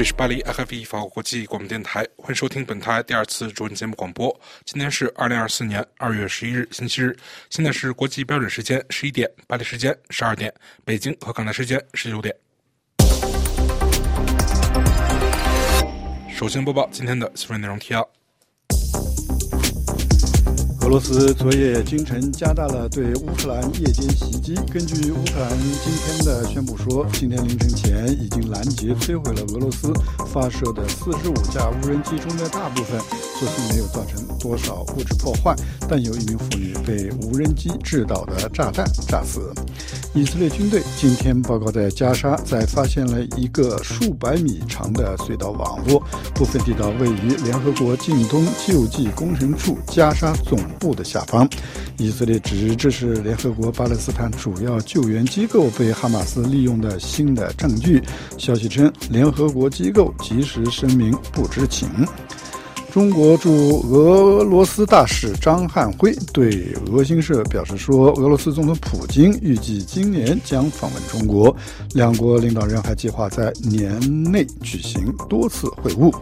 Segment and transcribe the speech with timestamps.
[0.00, 4.34] 这里是巴黎 RFI 法国国际广播电台，欢迎收听本台第二次中文节目广播。
[4.64, 7.14] 今天是二零二四年二月十一日，星期日，
[7.50, 10.50] 现在是国际标准时间十一点，巴黎时间十二点，
[10.86, 12.34] 北京和港台时间十九点。
[16.34, 18.00] 首先播报今天的新闻内容提要。
[20.90, 24.56] 俄罗斯昨夜今晨加大了对乌克兰夜间袭击。
[24.72, 25.48] 根据乌克兰
[25.84, 29.92] 今天的宣布说，今天凌晨前已经拦截摧毁了俄罗斯
[30.26, 32.98] 发射的四十五架无人机中的大部分，
[33.38, 35.54] 所幸没有造成多少物质破坏，
[35.88, 39.52] 但有一名妇女被无人机制导的炸弹炸死。
[40.12, 46.02] 以色列军队今天报告，在加沙再发现了一个数百米长的隧道网络，
[46.34, 51.48] 部分地道位于联合国近东救济工程处加沙总部的下方。
[51.98, 58.02] 以色列指这是联合国巴勒斯坦主要救援机构被哈马斯利用的新的证据。
[58.36, 61.88] 消息称，联合国机构及时声明不知情。
[62.90, 71.54] 中国驻俄罗斯大使张汉辉对俄新社表示说，俄罗斯总统普京预计今年将访问中国，
[71.94, 76.12] 两国领导人还计划在年内举行多次会晤。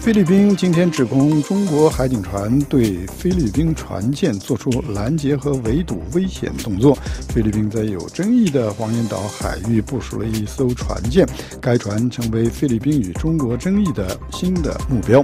[0.00, 6.96] 菲律宾今天指控中国海警船对菲律宾船舰做出拦截和围堵危险动作。
[7.28, 11.28] 菲律宾在有争议的黄岩岛海域部署了一艘船舰，
[11.60, 15.22] 该船成为菲律宾与中国争议的新的目标。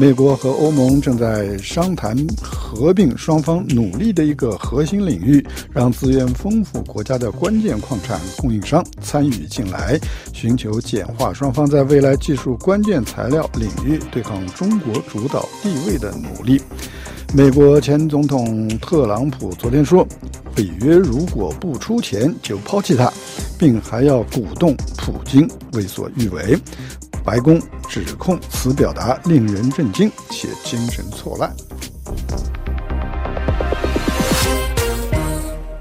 [0.00, 9.98] 美国和欧盟正在商谈合并双方努力的一个核心领域，让资源丰富国家的关键矿产供应商参与进来，
[10.32, 16.62] 寻求简化双方在未来技术关键材料领域对抗中国主导地位的努力。
[17.34, 20.06] 美国前总统特朗普昨天说，
[20.54, 23.12] 北约如果不出钱就抛弃他，
[23.58, 26.56] 并还要鼓动普京为所欲为。
[27.28, 31.54] 白宫指控此表达令人震惊且精神错乱。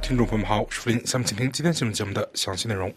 [0.01, 2.93] 听众朋友们好，我是福林，下面请听今天新闻节目的详细内容。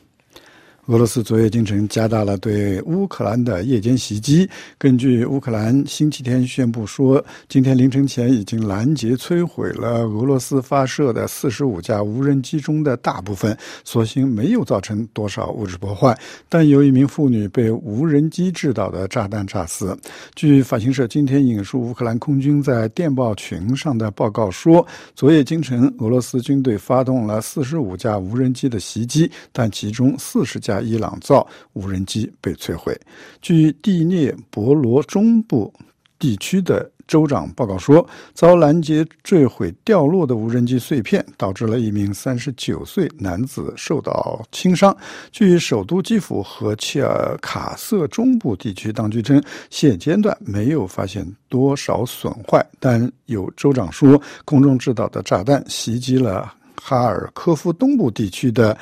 [0.87, 4.49] 俄罗斯昨夜今晨加大了对乌克兰的夜间袭击。
[4.79, 16.19] 根据乌克兰星期天宣布说，今天凌晨前已经拦截摧毁了俄罗斯发射的四十五架无人机中的大部分，所幸没有造成多少物质破坏，
[16.49, 19.97] 但有一名妇女被无人机制导的炸弹炸死。
[20.35, 30.70] 据法新社今天引述乌克兰空军在电报群上的报告说，昨夜今晨俄罗斯军队发动了四十五架无人机的袭击，但其中四十架。
[30.81, 32.95] 伊朗造无人机被摧毁。
[33.41, 35.73] 据第聂伯罗中部
[36.19, 44.97] 地区的州长报告说，遭拦截坠毁掉落的无人机碎片导致了一名三十九岁男子受到轻伤。
[45.33, 58.79] 据首都基辅和切尔卡瑟中部地区当局称，现阶段没有发现多少损坏，但有州长说，空中制导的炸弹袭击了哈尔科夫东部地区的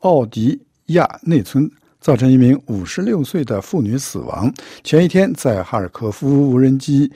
[0.00, 0.60] 奥迪。
[0.92, 1.70] 亚内村
[2.00, 4.52] 造成一名五十六岁的妇女死亡。
[4.82, 7.10] 前一天，在哈尔科夫，无人机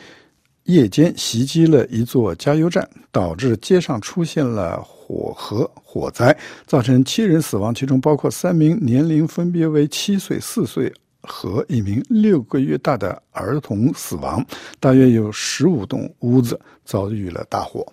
[0.65, 6.37] 夜间袭击了一座加油站，导致街上出现了火和火灾，
[6.67, 10.93] 造成七人死亡，其中包括三名年龄分别为七岁、四岁
[11.23, 14.45] 和一名六个月大的儿童死亡。
[14.81, 17.87] 大约有十五栋屋子遭遇了大火。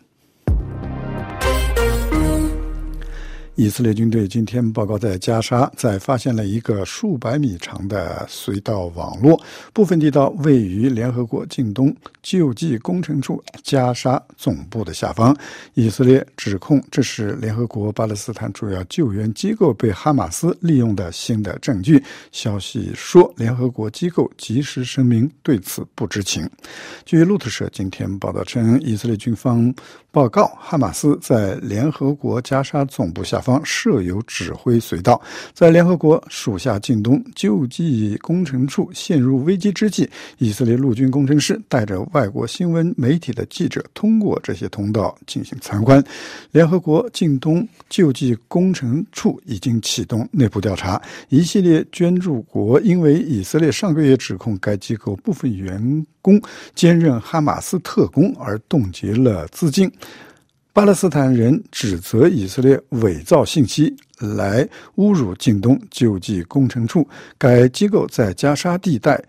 [3.56, 9.40] 以色列军队今天报告，在加沙再发现了一个数百米长的隧道网络，
[9.72, 15.38] 部分地道位于联合国近东救济工程处加沙总部的下方。
[15.76, 22.04] 以色列指控这是联合国巴勒斯坦主要救援机构被哈马斯利用的新的证据。
[22.32, 26.50] 消息说，联合国机构及时声明对此不知情。
[27.06, 29.72] 据路透社今天报道称，以色列军方
[30.14, 35.20] 报告，哈马斯在联合国加沙总部下方设有指挥隧道，
[35.56, 46.02] 在联合国属下近东救济工程处陷入危机之际，以色列陆军工程师带着外国新闻媒体的记者通过这些通道进行参观。
[46.52, 56.42] 联合国近东救济工程处已经启动内部调查，一系列捐助国因为以色列上个月指控该机构部分员工
[56.74, 59.92] 兼任哈马斯特工而冻结了资金。
[60.72, 67.08] 巴勒斯坦人指责以色列伪造信息来侮辱近东救济工程处。
[67.38, 69.24] 该机构在加沙地带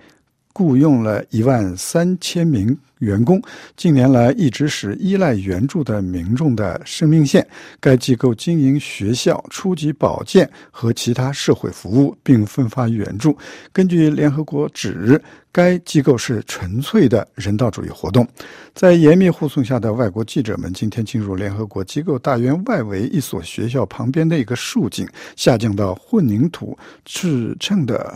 [0.55, 3.43] 雇佣了一万三千名员工，
[3.77, 7.45] 近年来一直是依赖援助的民众的生命线。
[7.81, 13.37] 该机构经营学校、初级保健和其他社会服务，并分发援助。
[13.73, 15.21] 根据联合国指，
[15.51, 18.27] 该机构是纯粹的人道主义活动。
[18.75, 28.15] 在严密护送下的外国记者们今天进入联合国机构大院外围一所学校旁边的一个竖井，下降到混凝土支撑的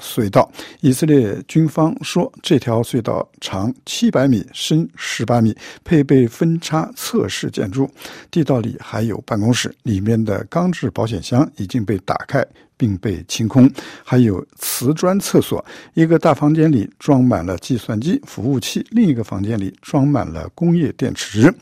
[0.00, 0.50] 隧道。
[0.80, 7.90] 以色列军方说，这条隧道长七百米，深十八米，配备分叉测试建筑。
[8.30, 12.46] 地道里还有办公室，里面的钢制保险箱已经被打开
[12.76, 13.70] 并被清空，
[14.04, 15.64] 还有瓷砖厕所。
[15.94, 21.52] 一个大房间里装满了计算机服务器，另一个房间里装满了工业电池。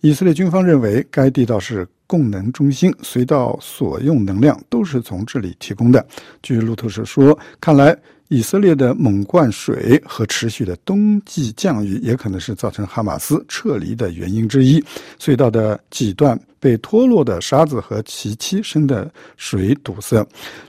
[0.00, 6.06] 以色列军方认为，该地道是供能中心，隧道所用能量都是从这里提供的。
[6.42, 7.96] 据路透社说，看来
[8.32, 14.82] 以色列的猛灌水和持续的冬季降雨也可能是造成哈马斯撤离的原因之一。
[15.20, 16.38] 隧道的几段。
[16.62, 20.24] 被脱落的沙子和其妻生的水堵塞。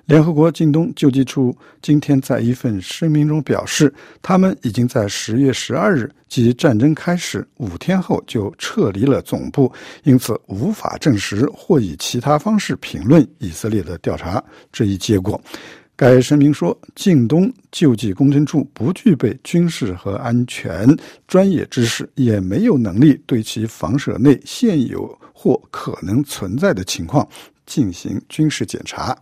[0.06, 9.72] 联合国近东救济处今天在一份声明中表示，他们已经在十月十二日，即战争开始五天后就撤离了总部，
[10.04, 15.40] 因此无法证实或以其他方式评论以色列的调查这一结果。
[16.04, 20.86] 该声明说，近东救济工程处不具备军事和安全
[21.30, 27.26] 专业知识，也没有能力对其房舍内现有或可能存在的情况
[27.66, 29.18] 进行军事检查。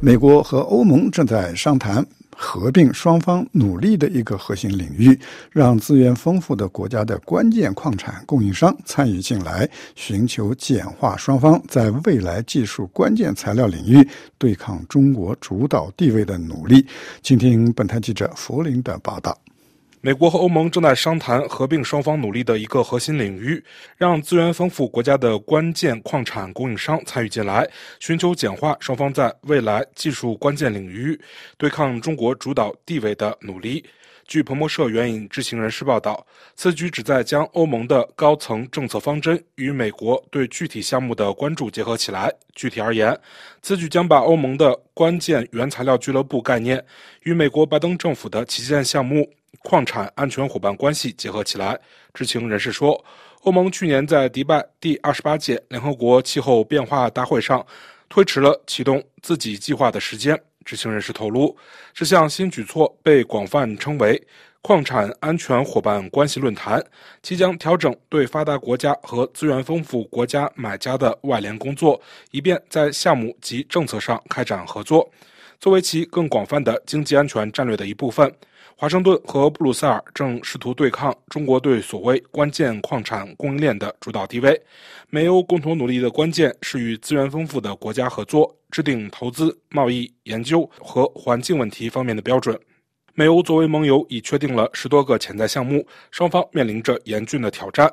[0.00, 2.06] 美国和欧盟正在商谈。
[2.36, 5.18] 合并双方努力的一个核心领域，
[5.50, 14.06] 让资源丰富的国家的关键矿产供应商参与进来，寻求简化双方在未来技术关键材料领域
[14.38, 16.84] 对抗中国主导地位的努力。
[17.22, 19.36] 请听本台记者福林的报道。
[20.04, 23.64] 美国和欧盟正在商谈合并双方努力的一个核心领域，
[23.96, 27.64] 让资源丰富国家的关键矿产供应商参与进来，
[28.00, 31.16] 寻求简化双方在未来技术关键领域
[31.56, 33.84] 对抗中国主导地位的努力。
[34.26, 36.26] 据彭博社援引知情人士报道，
[36.56, 42.28] 此举旨在将欧盟的高层政策方针与美国对具体项目的关注结合起来。
[42.56, 43.16] 具体而言，
[43.62, 46.84] 此举将把欧盟的关键原材料俱乐部概念
[47.22, 49.32] 与美国拜登政府的旗舰项目。
[49.64, 51.78] 矿产安全伙伴关系结合起来，
[52.12, 53.02] 知情人士说，
[53.42, 57.64] 欧盟去年在迪拜第二十八届联合国气候变化大会上
[58.08, 60.40] 推迟了启动自己计划的时间。
[60.64, 61.56] 知情人士透露，
[61.92, 64.20] 这项新举措被广泛称为
[64.62, 66.80] “矿产安全伙伴关系论坛”，
[67.20, 72.00] 其将调整对发达国家和资源丰富国家买家的外联工作，
[72.30, 75.10] 以便在项目及政策上开展合作，
[75.58, 78.32] 作为其更广泛的经济安全战略的一部分。
[78.82, 84.60] 华盛顿和布鲁塞尔正试图对抗中国对所谓关键矿产供应链的主导地位。
[85.08, 92.58] 美欧共同努力的关键是与资源丰富的国家合作，制定投资、贸易、研究和环境问题方面的标准。
[93.14, 97.92] 美欧作为盟友，已确定了十多个潜在项目，双方面临着严峻的挑战。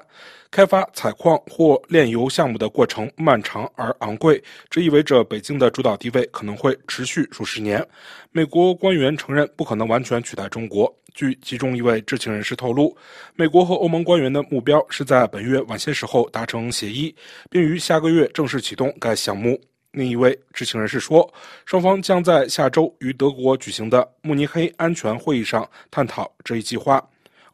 [0.50, 7.86] 开发采矿或炼油项目的过程漫长而昂贵，这意味着北京的主导地位可能会持续数十年。
[8.32, 10.92] 美国官员承认不可能完全取代中国。
[11.14, 12.96] 据其中一位知情人士透露，
[13.36, 17.14] 美国和欧盟官员的目标是在本月晚些时候达成协议，
[17.50, 19.60] 并于下个月正式启动该项目。
[19.94, 21.32] 另一位知情人士说，
[21.66, 27.04] 双方将在下周于德国举行的慕尼黑安全会议上探讨这一计划。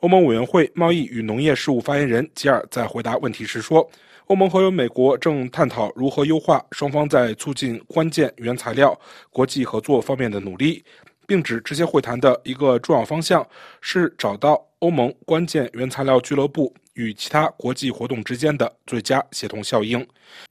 [0.01, 3.89] 欧盟委员会贸易与农业事务发言人吉尔在回答问题时说，
[4.27, 8.99] 欧盟和美国正探讨如何优化双方在促进关键原材料
[9.29, 10.83] 国际合作方面的努力，
[11.25, 13.47] 并指这些会谈的一个重要方向
[13.79, 16.73] 是找到欧盟关键原材料俱乐部。
[16.95, 20.05] 与其他国际活动之间的最佳协同效应。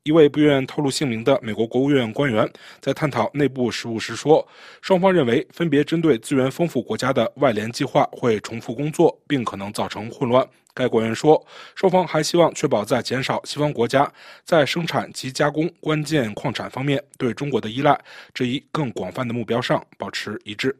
[0.05, 2.49] 一位不愿透露姓名的美国国务院官员
[2.81, 4.47] 在探讨内部事务时说，
[4.81, 10.47] 双方认为分别针对资源丰富国家的外联计划会重复工作，并可能造成混乱。
[10.73, 11.41] 该官员说，
[11.77, 14.11] 双方还希望确保在减少西方国家
[14.45, 17.97] 在生产及加工关键矿产方面对中国的依赖
[18.33, 20.77] 这一更广泛的目标上保持一致。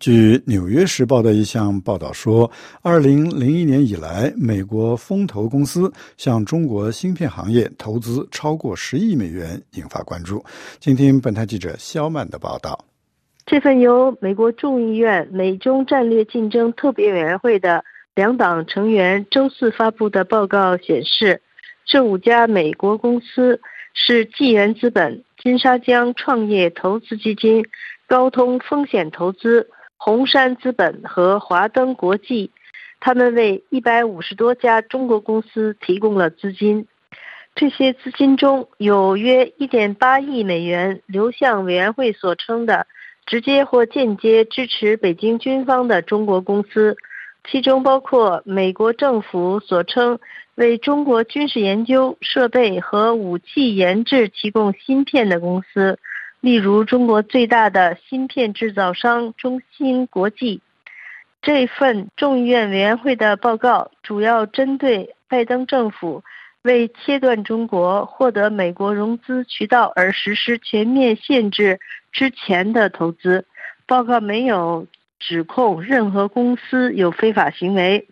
[0.00, 10.42] 据《纽约时报》的一项报道说，二零零一年以来，美国风投公司向中国芯片行业投资超过十亿美元，引发关注。
[10.78, 12.82] 请听本台记者肖曼的报道。
[13.44, 21.42] 这份由美国众议院美中战略竞争特别委员会的两党成员周四发布的报告显示，
[21.84, 23.60] 这五家美国公司
[23.92, 27.66] 是纪元资本、金沙江创业投资基金。
[28.08, 29.68] 高通风险投资、
[30.02, 32.50] 红杉资本和华登国际，
[33.00, 36.86] 他们为一百五十多家中国公司提供了资金。
[37.54, 42.86] 这些资金中有约一点八亿美元流向委员会所称的
[43.26, 46.96] 直接或间接支持北京军方的中国公司，
[47.50, 50.18] 其中包括美国政府所称
[50.54, 55.98] 为中国军事研究设备和武器研制提供芯片的公司，
[56.40, 60.60] 例如中国最大的芯片制造商中芯国际。
[61.42, 66.22] 这份众议院委员会的报告主要针对拜登政府。
[66.62, 71.80] 为切断中国获得美国融资渠道而实施全面限制
[72.12, 73.46] 之前的投资，
[73.86, 74.86] 报告没有
[75.18, 78.06] 指控任何公司有非法行为。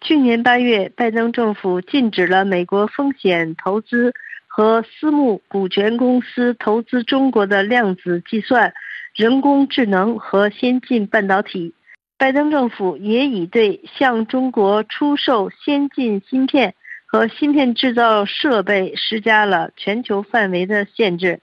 [0.00, 4.14] 去年八月，拜登政府禁止了美国风险投资
[4.54, 8.74] 和私募股权公司投资中国的量子计算、
[9.14, 11.72] 人工智能和先进半导体。
[12.18, 16.74] 拜登政府也已对向中国出售先进芯片。
[17.06, 21.40] 和芯片制造设备施加了全球范围的限制，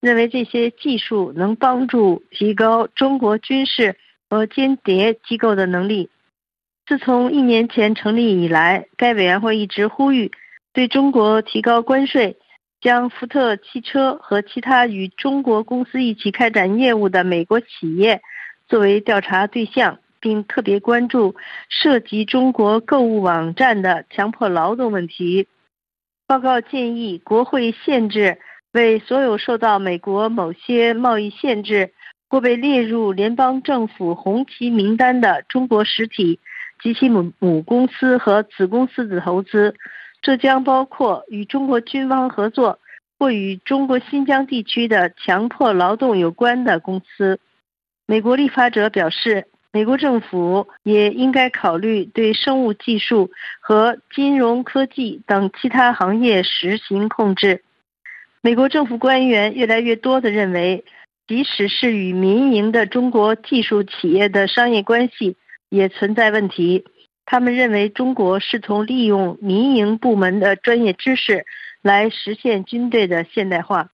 [0.00, 3.96] 认为这些技术能帮助提高中国军事
[4.28, 6.10] 和间谍机构的能力。
[6.86, 10.32] 自从一年前成立以来，该委员会一直呼吁
[10.72, 12.36] 对中国提高关税，
[12.82, 18.20] 将福特汽车和其他与中国公司一起开展业务的美国企业
[18.68, 20.02] 作为调查对象。
[20.22, 21.34] 并特别关注
[21.68, 25.48] 涉及中国购物网站的强迫劳动问题。
[26.28, 28.38] 报告建议国会限制
[28.72, 31.92] 为所有受到美国某些贸易限制
[32.30, 36.38] 或被列入联邦政府红旗名单的中国实体
[36.80, 39.74] 及其母母公司和子公司的投资，
[40.22, 42.78] 这将包括与中国军方合作
[43.18, 47.38] 或与中国新疆地区的强迫劳动有关的公司。
[48.06, 49.48] 美国立法者表示。
[49.74, 57.62] 美国政府也应该考虑对生物技术和金融科技等其他行业实行控制。
[58.42, 60.84] 美国政府官员越来越多地认为，
[61.26, 65.36] 即使是与民营的中国技术企业的商业关系
[65.70, 66.84] 也存在问题。
[67.24, 71.46] 他们认为中国试图利用民营部门的专业知识
[71.80, 73.91] 来实现军队的现代化。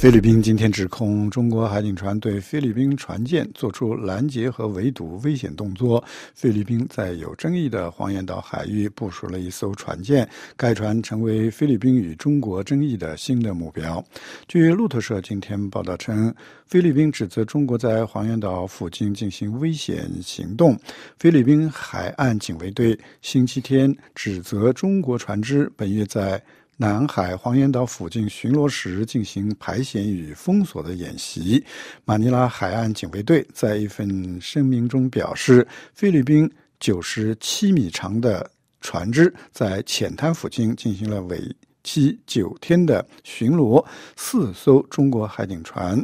[0.00, 6.02] 菲律宾今天指控中国海警船对菲律宾船舰做出拦截和围堵危险动作。
[6.34, 10.26] 菲律宾在有争议的黄岩岛海域部署了一艘船舰，
[10.56, 14.02] 该船成为菲律宾与中国争议的新的目标。
[14.48, 20.74] 据路透社今天报道称，菲律宾指责中国在黄岩岛附近进行危险行动。
[21.18, 26.42] 菲律宾海岸警卫队星期天指责中国船只本月在
[26.80, 31.62] 南海黄岩岛附近巡逻时进行排险与封锁的演习。
[32.06, 41.54] 马尼拉海岸警卫队在一份声明中表示，菲律宾九十七米长的船只在浅滩附近进行了尾
[41.90, 46.00] 期九天的巡逻，四艘中国海警船。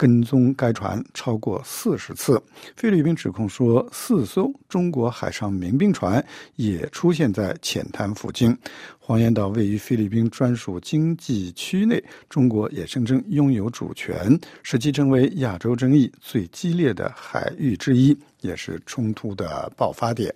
[0.00, 2.40] 跟踪该船超过四十次。
[2.76, 8.56] 菲律宾指控说，四艘中国海上民兵船也出现在浅滩附近。
[9.00, 20.32] 黄岩岛位于菲律宾专属经济区内，中国也声称拥有主权，使其成为亚洲争议最激烈的海域之一，也是冲突的爆发点。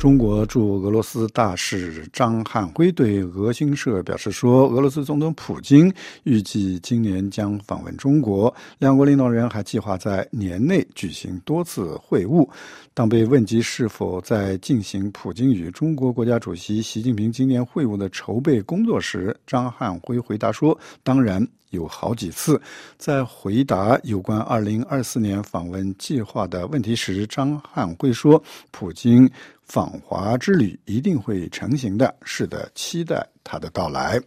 [0.00, 5.92] 中国驻俄罗斯大使张汉辉对俄新社表示说，俄罗斯总统普京
[6.22, 12.48] 预计今年将访问中国，两国领导人还计划在年内举行多次会晤。
[12.94, 22.60] 当被问及是否在进行普京与中国国家主席习近平今年会晤的筹备工作时，张汉辉回答说：“当然。”有好几次，
[22.98, 28.42] 在回答有关二零二四年访问计划的问题时，张汉辉说
[28.72, 29.30] ：“普京
[29.70, 34.20] 访华之旅一定会成行的，是的，期待他的到来。”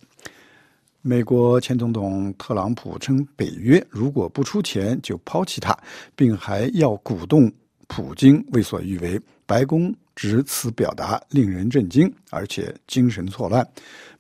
[1.06, 5.78] 美国前总统特朗普称，北约如果不出钱就抛弃他，
[6.16, 7.52] 并还要鼓动
[7.88, 9.20] 普京为所欲为。
[9.46, 13.68] 白宫指此表达令人震惊，而且精神错乱。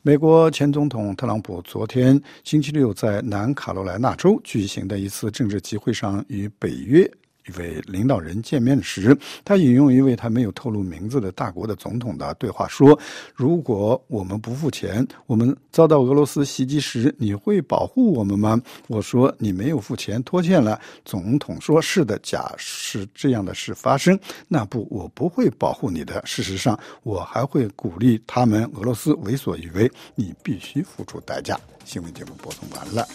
[0.01, 7.09] 美国前总统特朗普昨天星期六在南卡罗来纳州举行的一次政治集会上，与北约
[7.47, 12.97] 一位领导人见面时，他引用一位他没有透露名字的大国的总统的对话说
[13.35, 26.21] ：“如果我们不付钱，我们遭到俄罗斯袭击时，你会保护我们吗？”我说：“你没有付钱，拖欠了。”总统说：“是的，假使这样的事发生，那不，我不会保护你的。
[26.25, 29.91] 事实上，我还会鼓励他们俄罗斯为所欲为。
[30.15, 33.05] 你必须付出代价。”新闻节目播送完了。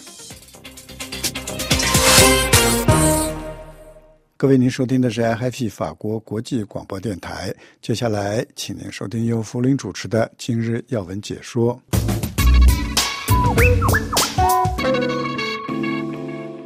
[4.41, 7.53] 各位，您收听的是 IFI 法国国际广播电台。
[7.81, 11.77] 接下来，请您收听由福林主持的《今日要闻解说》。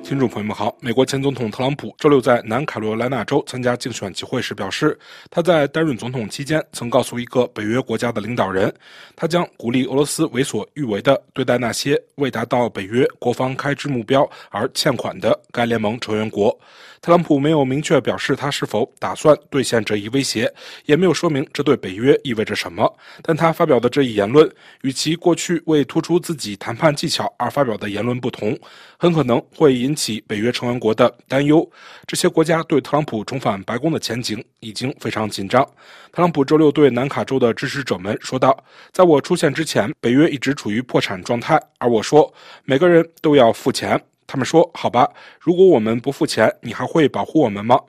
[0.03, 4.99] 听众朋友们好，美国前总统特朗普周六在南卡罗来纳州参加竞选集会时表示，
[5.31, 8.71] 他在担任总统期间曾告诉一个北约国家的领导人，
[9.15, 16.55] 他将鼓励俄罗斯为所欲为地对待那些未达到北约国防开支目标而欠款的该联盟成员国。
[17.01, 20.53] 特朗普没有明确表示他是否打算兑现这一威胁，
[20.85, 22.89] 也没有说明这对北约意味着什么。
[23.21, 24.49] 但他发表的这一言论
[24.83, 28.57] 与其过去为突出自己谈判技巧而发表的言论不同，
[28.97, 31.69] 很可能会引引起北约成员国的担忧。
[32.07, 35.63] 这些国家对特朗普重返白宫的前景已经非常紧张。
[36.11, 38.57] 特朗普周六对南卡州的支持者们说道
[38.91, 42.33] ：“在我出现之前，北约一直处于破产状态，而我说
[42.65, 45.07] 每个人都要付钱。”他们说：“好吧，
[45.39, 47.79] 如果我们不付钱，你还会保护我们吗？”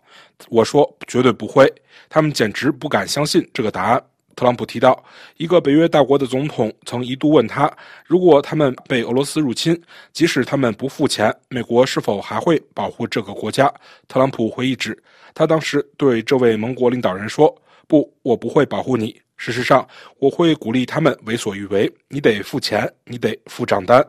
[0.51, 1.73] 我说：“绝对不会。”
[2.11, 4.03] 他们简直不敢相信这个答案。
[4.37, 5.03] 特朗普提到，
[5.37, 7.71] 一个北约大国的总统曾一度问他
[8.07, 9.81] ：“如果他们被俄罗斯入侵，
[10.13, 13.73] 即使他们不付钱，美国是否还会保护这个国家？”
[14.09, 15.01] 特朗普回忆指，
[15.35, 17.55] 他当时对这位盟国领导人说
[17.87, 19.15] ：“不，我不会保护你。
[19.37, 19.87] 事实上，
[20.19, 21.93] 我会鼓励他们为所欲为。
[22.09, 24.05] 你得付钱，你得付账单。”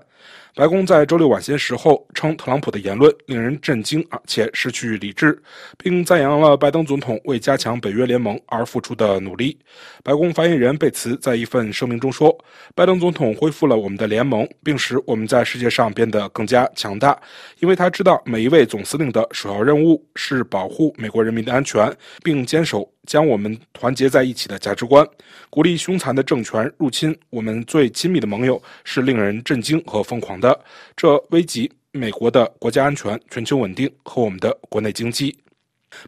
[0.56, 5.38] 白宫在周六晚些时候称，特朗普的言论令人震惊，而且失去理智，
[5.78, 9.60] 并赞扬了拜登总统为加强北约联盟而付出的努力。
[10.02, 12.34] 白宫发言人贝茨在一份声明中说
[12.74, 17.20] ：“拜登总统恢复了我们的联盟，并使我们在世界上变得更加强大，
[17.60, 21.94] 因为他知道每一位总司令的首要任务是保护美国人民的安全，
[22.24, 25.08] 并坚守。”将我们团结在一起的价值观，
[25.50, 30.60] 鼓励凶残的政权入侵我们最亲密的盟友，是令人震惊和疯狂的。
[30.96, 35.36] 这危及美国的国家安全、全球稳定和我们的国内经济。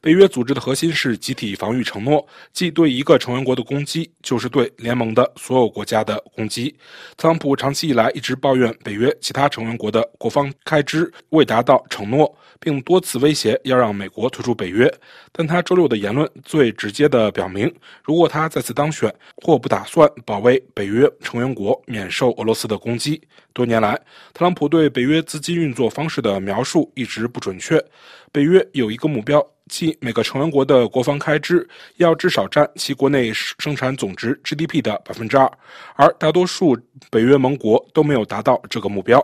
[0.02, 6.76] 北约组织的核心是集体防御承诺，即对一个成员国的攻击，就是对联盟的所有国家的攻击。
[7.16, 14.92] 特朗普长期以来一直抱怨北约其他成员国的国防开支未达到承诺，并多次威胁要让美国退出北约。
[15.32, 23.22] 但他周六的言论最直接地表明，如果他再次当选，或不打算保卫北约成员国免受俄罗斯的攻击。
[23.54, 24.00] 多年来，
[24.34, 27.84] 特朗普对北约资金运作方式的描述一直不准确。
[28.32, 29.46] 北约有一个目标。
[29.70, 31.68] 即每个成员国的国防开支
[31.98, 35.52] 要至少占其国内生产总值 GDP 的百分之二，
[35.96, 36.78] 而大多数
[37.12, 39.20] 北约盟国都没有达到这个目标。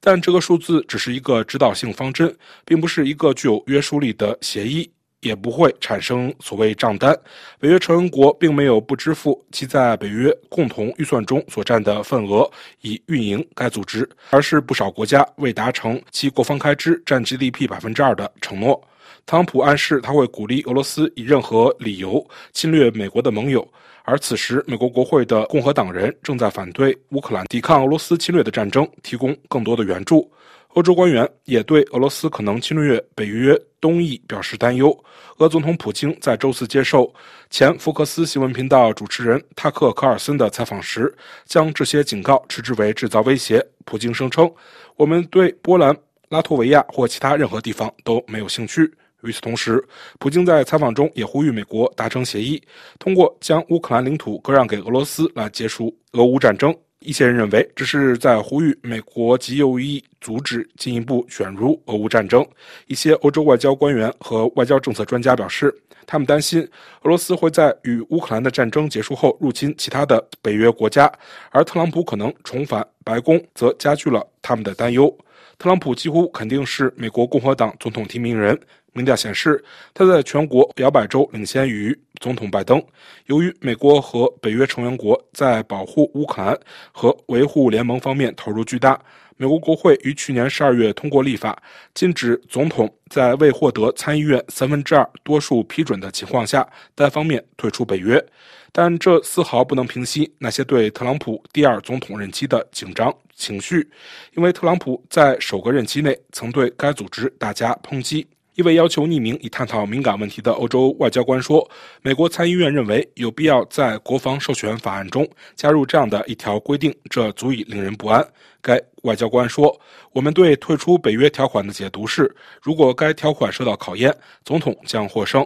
[0.00, 7.18] 但这个数字只是一个指导性方针，并不是一个具有约束力的协议，也不会产生所谓账单。
[7.58, 12.50] 北约成员国并没有不支付其在北约共同预算中所占的份额
[12.82, 18.78] 以运营该组织，而是不少国家未达成其国防开支占 GDP 百分之二的承诺。
[19.26, 23.66] 特朗普暗示他会鼓励俄罗斯以任何理由侵略美国的盟友，
[24.06, 30.30] 而此时美国国会的共和党人正在反对乌克兰抵抗俄罗斯侵略的战争提供更多的援助。
[30.74, 34.94] 欧洲官员也对俄罗斯可能侵略北约东翼表示担忧。
[35.38, 37.12] 俄总统普京在周四接受
[37.48, 41.12] 前福克斯新闻频道主持人塔克·卡尔森的采访时，
[41.46, 43.64] 将这些警告称之为制造威胁。
[43.84, 44.52] 普京声称
[44.96, 45.96] ：“我们对波兰、
[46.28, 48.92] 拉脱维亚或其他任何地方都没有兴趣。”
[49.24, 49.82] 与此同时，
[50.18, 52.62] 普京在采访中也呼吁美国达成协议，
[52.98, 56.74] 通过将乌克兰领土割让给俄罗斯来结束俄乌战争。
[57.00, 62.46] 一些人认为这是在呼吁美国极右翼阻止进一步卷入俄乌战争。
[62.86, 65.74] 一些欧洲外交官员和外交政策专家表示，
[66.06, 66.66] 他们担心
[67.02, 71.12] 俄罗斯会在与乌克兰的战争结束后入侵其他的北约国家，
[71.50, 75.14] 而特朗普可能重返白宫，则加剧了他们的担忧。
[75.58, 78.58] 特朗普几乎肯定是美国共和党总统提名人。
[78.94, 82.82] 民调显示，他在全国摇摆州领先于总统拜登。
[83.26, 86.58] 由于美国和北约成员国在保护乌克兰
[86.92, 88.98] 和维护联盟方面投入巨大，
[89.36, 91.60] 美国国会于去年十二月通过立法，
[91.92, 98.24] 禁止总统在未获得参议院三分之二多数批准的情况下单方面退出北约。
[98.70, 103.88] 但这丝毫不能平息那些对特朗普第二总统任期的紧张情绪，
[104.36, 108.26] 因为特朗普在首个任期内曾对该组织大加抨击。
[108.54, 111.68] 一位要求匿名以探讨敏感问题的欧洲外交官说
[112.02, 118.24] ：“美国参议院认为有必要在国防授权法案中加入这样的一条规定，这足以令人不安。”
[118.62, 119.76] 该外交官说
[120.14, 124.14] ：“我们对退出北约条款的解读是，如果该条款受到考验，
[124.44, 125.44] 总统将获胜。”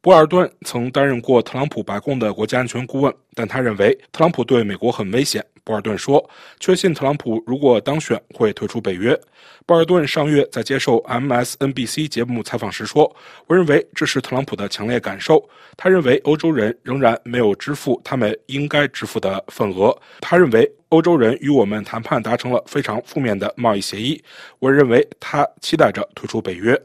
[0.00, 5.44] 博尔顿曾担任过特朗普白宫的国家安全顾问，但他认为特朗普对美国很危险。
[5.70, 6.28] 波尔顿说
[6.58, 9.16] ：“确信特朗普如果当选会退出北约。”
[9.64, 13.14] 波尔顿上月在接受 MSNBC 节目采访时说
[13.46, 15.48] ：“我认为这是特朗普的强烈感受。
[15.76, 19.96] 他认为欧洲人仍然没有支付他们应该支付的份额。
[20.20, 24.20] 他认为欧洲人与我们谈判达成了非常负面的贸易协议。
[24.58, 26.76] 我认为他期待着退出北约。”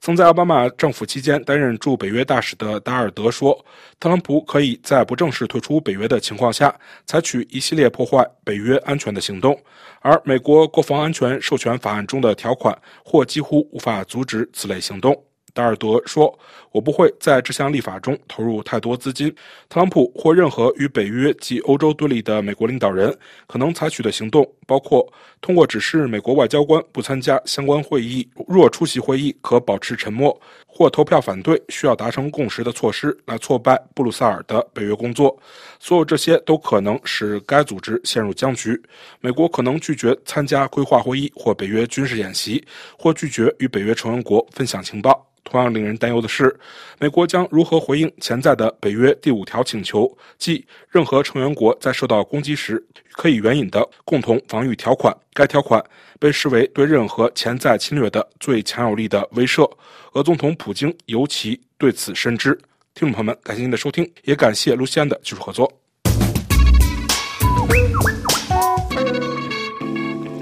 [0.00, 3.54] 曾在奥巴马政府期间担任驻北约大使的达尔德说
[4.00, 9.60] ：“特朗普可以在不正式退出北约的情况下，采取一系列破坏北约安全的行动，
[10.00, 15.14] 而美国国防安全授权法案中的条款或几乎无法阻止此类行动。”
[15.52, 16.36] 达尔德说
[16.72, 19.28] ：“我不会在这项立法中投入太多资金。
[19.68, 25.06] 特朗普或任何与北约及欧洲对立的美国领导人可能采取的行动，包括
[25.40, 35.36] 通过指示美国外交官不参加相关会议，若出席会议可保持沉默，或投票反对需要达成共识的措施，来挫败布鲁塞尔的北约工作。
[35.78, 38.80] 所有这些都可能使该组织陷入僵局。
[39.20, 42.64] 美国可能拒绝参加规划会议或北约军事演习，
[42.96, 46.56] 或拒绝与北约成员国分享情报。”同样令人担忧的是，
[47.00, 50.08] 美国将如何回应潜在的北约第五条请求，
[50.38, 52.80] 即任何成员国在受到攻击时
[53.14, 55.12] 可以援引的共同防御条款。
[55.34, 55.84] 该条款
[56.20, 59.68] 被视为对任何潜在侵略的最强有力的威慑。
[60.12, 62.52] 俄总统普京尤其对此深知。
[62.94, 65.68] 听众朋友们，感谢您的收听，也感谢卢西安的技术合作。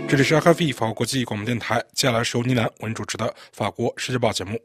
[0.07, 4.59] 这里是 RFI 法国国际广播电台，接下来是由尼楠为您主持的法国世界报节目。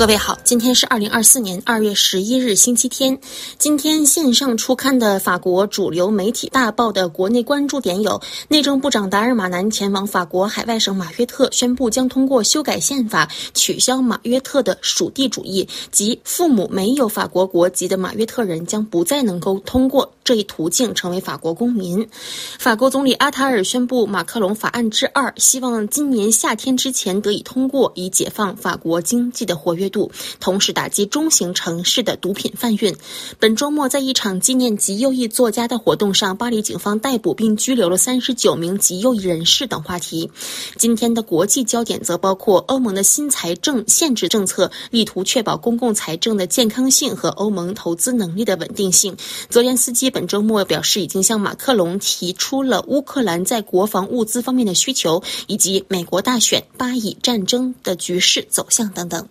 [0.00, 3.18] 各位好，今天是二零二四年二月十一日，星期天。
[3.58, 22.08] 今天线上出刊的法国主流媒体大报的国内关注点有：内政部长达尔马南前往法国海外省马约特，宣布将通过修改宪法取消马约特的属地主义，及父母没有法国国籍的马约特人将不再能够通过这一途径成为法国公民。
[22.56, 32.94] 法国总理阿塔尔宣布马克龙法案之二，希望今年夏天之前得以通过，以解放法国经济的活跃度，同时打击中型城市的毒品贩运。
[33.40, 40.30] 本周末，在一场纪念极右翼作家的活动上，巴黎警方逮捕并拘留了三十九名极右翼人士等话题。
[40.76, 49.16] 今天的国际焦点则包括欧盟的新财政限制政策，力图确保公共财政的健康性和欧盟投资能力的稳定性。
[49.48, 59.26] 泽连斯基本周末表示，已经向马克龙提出了乌克兰在国防物资方面的需求，以及美国大选、巴以战争的局势走向等等。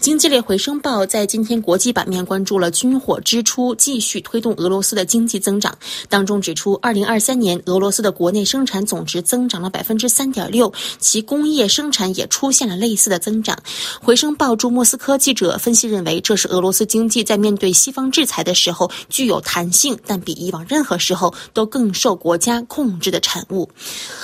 [0.00, 5.76] 经济类回声报在今天国际版面关注了军火支出继续推动俄罗斯的经济增长，
[6.08, 13.58] 当中指出，二零二三年俄罗斯的国内生产总值增长了百分之三点六，其工业生产也出现了类似的增长。
[14.00, 23.68] 回声报驻莫斯科记者分析认为，这是俄罗斯经济在面对西方制裁的时候具有弹性，但比以往任何时候都更受国家控制的产物。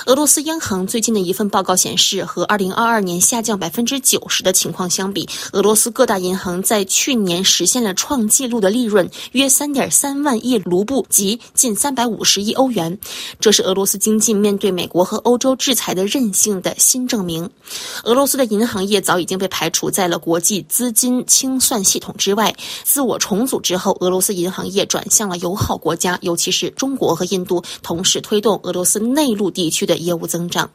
[0.05, 12.97] 俄罗斯央行最近的一份报告显示，和二零二二年下降百分之九十的情况相比，俄罗斯各大银行在去年实现了创纪录的利润，约三点三万亿卢布，即近三百五十亿欧元。
[13.39, 17.49] 这是俄罗斯经济面对美国和欧洲制裁的韧性的新证明。
[18.03, 22.55] 俄罗斯的银行业早已经被排除在了国际资金清算系统之外。
[22.83, 30.69] 自我重组之后，俄罗斯银行业转向了友好国家，尤其是中国和印度，同时推动俄罗斯内陆地区的业务增长。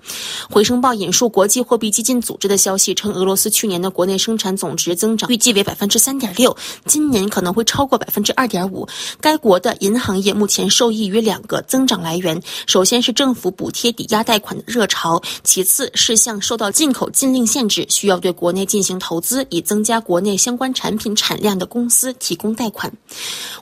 [0.49, 8.87] 回声报引述国际货币基金组织的消息称，俄罗斯去年的国内生产总值增长预计为百分之三点六，今年可能会超过百分之二点五。
[9.21, 22.93] 该国的银行业目前受益于两个增长来源：首先是政府补贴抵押贷款的热潮，其次是向受到进口禁令限制、需要对国内进行投资以增加国内相关产品产量的公司提供贷款。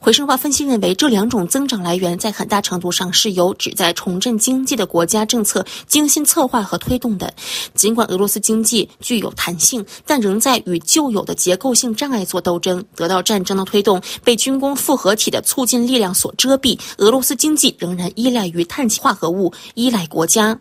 [0.01, 7.33] 回声报分析认为，这两种增长来源在很大程度上是由旨在重振经济的国家政策精心策划和推动的。
[7.75, 16.79] 尽管俄罗斯经济具有弹性，但仍在与旧有的结构性障碍做斗争，得到战争的推动，被军工复合体的促进力量所遮蔽。
[16.99, 20.59] 俄罗斯经济仍然依赖于碳化合物，依赖国家。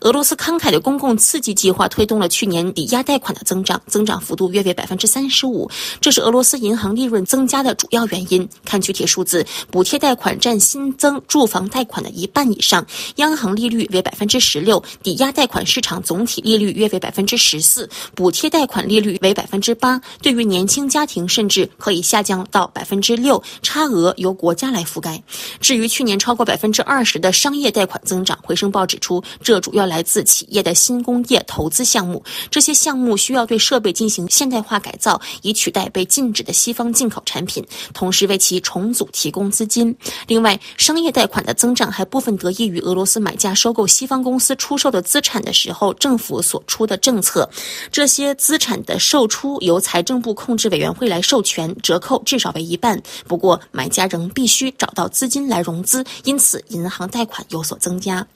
[0.00, 8.48] 俄罗斯慷慨的公共刺激计划推动了去年抵押贷款的增长，增长幅度约为百分之三十五，这是俄罗斯银行利润增加的主要原因。
[8.64, 20.00] 看具体数字，补贴贷款占新增住房贷款的一半以上，央行利率为百分之十六，抵押贷款市场总体利率约为百分之十四，补贴贷款利率为百分之八。
[20.22, 25.22] 对于年轻家庭，甚至可以下降到百分之六，差额由国家来覆盖。
[25.60, 39.87] 至于去年超过百分之二十的商业贷款增长，回声报指出，这主要来自企业的新工业投资项目，这些项目需要对设备进行现代化改造，以取代被禁止的西方进口产品，同时为其重组提供资金。
[40.26, 47.48] 另外，商业贷款的增长还部分得益于俄罗斯买家收购西方公司出售的资产的时候，政府所出的政策。
[47.90, 53.00] 这些资产的售出由财政部控制委员会来授权，折扣至少为一半。
[53.26, 58.26] 不过，买家仍必须找到资金来融资，因此银行贷款有所增加。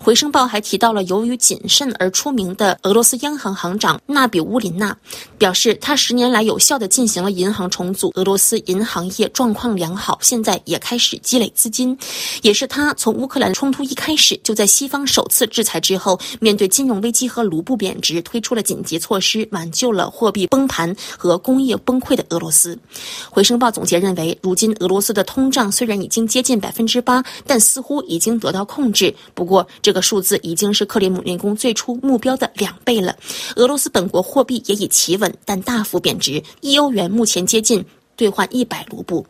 [0.00, 4.96] 回声报还提到了由于谨慎而出名的俄罗斯央行行长纳比乌林娜，
[5.38, 11.98] 表示他十年来有效地进行了银行重组，俄罗斯银行业状况良好，现在也开始积累资金。
[12.42, 22.78] 也是他从乌克兰冲突一开始就在西方首次制裁之后，面对金融危机和卢布贬值，推出了紧急措施，挽救了货币崩盘和工业崩溃的俄罗斯。
[23.28, 29.12] 回声报总结认为，如今俄罗斯的通胀虽然已经接近百分之八，但似乎已经得到控制。
[29.34, 33.16] 不过，这个数字已经是克里姆林宫最初目标的两倍了。
[33.56, 39.22] 俄罗斯本国货币也已企稳，但大幅贬值，一欧元目前接近兑换一百卢布。《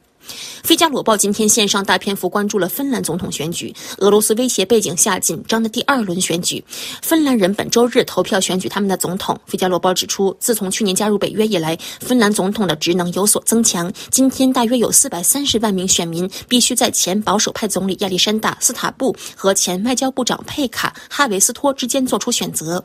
[0.62, 6.62] 费加罗报》今天线上大篇幅关注了芬兰总统选举，俄罗斯威胁背景下紧张的第二轮选举。
[7.02, 9.34] 芬兰人本周日投票选举他们的总统。
[9.50, 13.92] 《费加罗报》指出，自从去年加入北约以来，芬兰总统的职能有所增强。
[14.10, 22.82] 今天大约有四百三十万名选民必须在前保守派总理亚历山大·斯塔布和前外交部长佩卡·哈维斯托之间做出选择。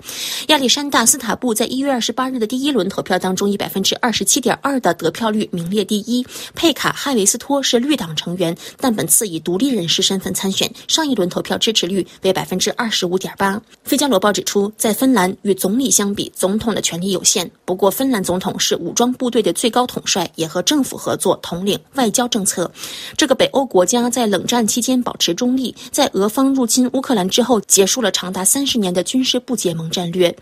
[0.47, 6.25] 亚历山大·斯塔布在一月二十八日的第一轮投票当中，以百分之二十七点二的得票率名列第一。
[6.54, 10.70] 佩卡·哈维斯斯托是绿党成员，但本次以独立人士身份参选。
[10.89, 13.56] 上一轮投票支持率为百分之二十五点八。
[13.84, 17.50] 《费加罗报》指出，在芬兰与总理相比，总统的权力有限。
[17.63, 22.70] 不过，芬兰总统是武装部队的最高统帅，也和政府合作统领外交政策。
[23.15, 30.36] 这个北欧国家在冷战期间保持中立，在俄方入侵乌克兰之后，结束了长达三十年的军事不结盟战略。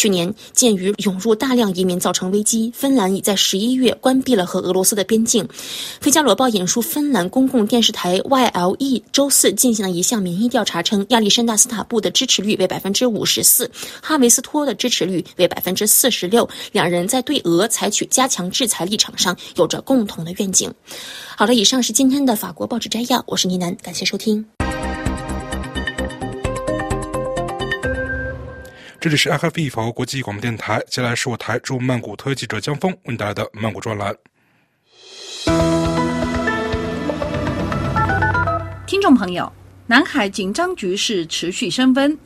[0.00, 5.44] 去年，鉴于涌入大量移民造成危机，芬兰已在十一月关闭了和俄罗斯的边境。
[6.00, 16.48] 《费加罗报》引述芬兰公共电视台 YLE 周四进行了一项民意调查，称亚历山大·斯塔布的支持率为百分之五十四，哈维斯托的支持率为百分之四十六。
[16.72, 20.72] 两人在对俄采取加强制裁立场上有着共同的愿景。
[21.36, 24.59] 好了，以上是今天的法国报纸摘要，我是倪楠，感谢收听。
[29.02, 34.14] 这里是 IFE 法国国际广播电台，接下来是我台驻曼谷特约记者江峰为你带来的曼谷专栏。
[38.86, 39.50] 听众朋友，
[39.86, 42.18] 南海紧张局势持续升温。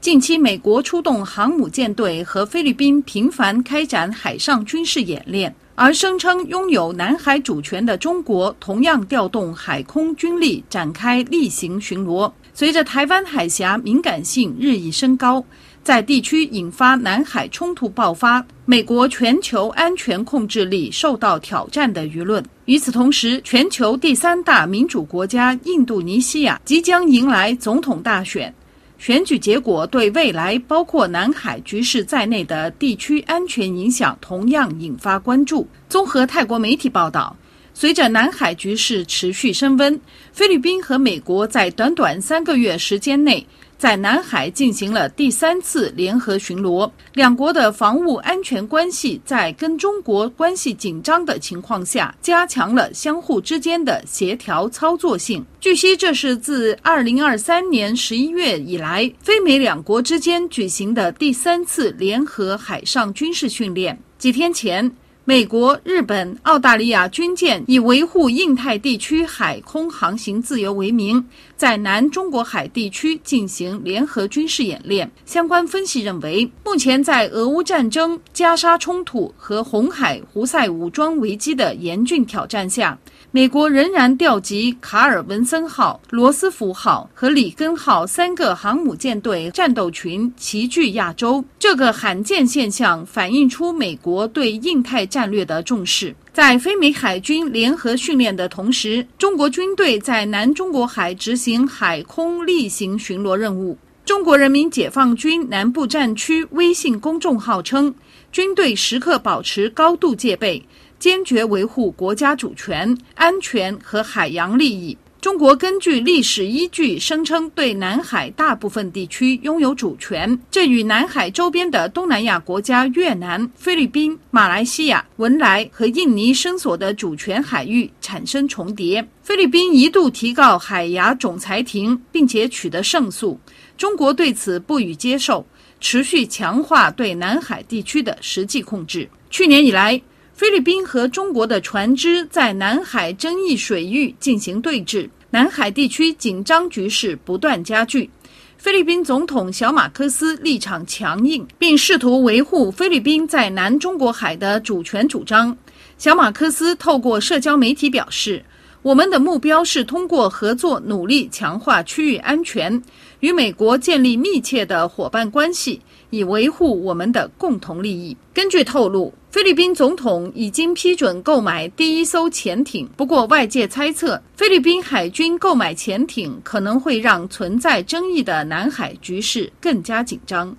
[0.00, 12.32] 近期，美国出动航母舰队和菲律宾频繁开展海上军事演练，而声称拥有南海主权的中国同样调动海空军力展开例行巡逻。
[12.54, 15.44] 随着台湾海峡敏感性日益升高，
[15.82, 22.44] 在地区引发南海冲突爆发，美国全球安全控制力受到挑战的舆论。
[22.66, 28.54] 与此同时，全球第三大民主国家印度尼西亚即将迎来总统大选，
[28.98, 35.66] 选举结果对未来包括南海局势在内的地区安全影响同样引发关注。
[35.88, 37.34] 综合泰国媒体报道，
[37.72, 39.98] 随着南海局势持续升温，
[40.30, 43.44] 菲律宾和美国在短短三个月时间内，
[43.80, 55.42] 在南海进行了第三次联合巡逻，两国的防务安全关系在跟中国关系紧张的情况下，加强了相互之间的协调操作性。
[55.60, 63.98] 据悉，这是自二零二三年十一月以来，菲美两国之间举行的第三次联合海上军事训练。
[64.18, 64.94] 几天前，
[65.30, 71.24] 美国、日本、澳大利亚军舰以维护印太地区海空航行自由为名，
[71.56, 75.08] 在南中国海地区进行联合军事演练。
[75.24, 82.98] 相关分析认为，目前在俄乌战争、加沙冲突和红海胡塞武装危机的严峻挑战下，
[83.32, 91.44] 美国仍然调集卡尔文森号、罗斯福号和里根号三个航母舰队战斗群齐聚亚洲。
[91.56, 96.12] 这个罕见现象反映出美国对印太战略的重视。
[96.32, 103.78] 在非美海军联合训练的同时，中国军队在南中国海执行海空例行巡逻任务。
[104.04, 107.94] 中国人民解放军南部战区微信公众号称，
[108.32, 110.66] 军队时刻保持高度戒备。
[111.00, 114.96] 坚决维护国家主权、安全和海洋利益。
[115.20, 129.06] 中国根据历史依据声称对南海大部分地区拥有主权，这与南海周边的东南亚国家越南、菲律宾、马来西亚、文莱和印尼声索的主权海域产生重叠。
[129.22, 133.38] 菲律宾一度提告海牙总裁庭，并且取得胜诉。
[133.76, 135.46] 中国对此不予接受，
[135.80, 139.06] 持续强化对南海地区的实际控制。
[139.28, 140.00] 去年以来，
[140.40, 148.08] 菲律宾和中国的船只在南海争议水域进行对峙，南海地区紧张局势不断加剧。
[148.56, 155.54] 菲律宾总统小马科斯立场强硬，并试图维护菲律宾在南中国海的主权主张。
[155.98, 158.42] 小马科斯透过社交媒体表示
[158.82, 162.82] ：“我们的目标是通过合作努力强化区域安全，
[163.20, 168.16] 与美国建立密切的伙伴关系。”以维护我们的共同利益。
[168.34, 172.88] 根据透露，菲律宾总统已经批准购买第一艘潜艇。
[172.96, 180.52] 不过，外界猜测，菲律宾海军购买潜艇可能会让存在争议的南海局势更加紧张。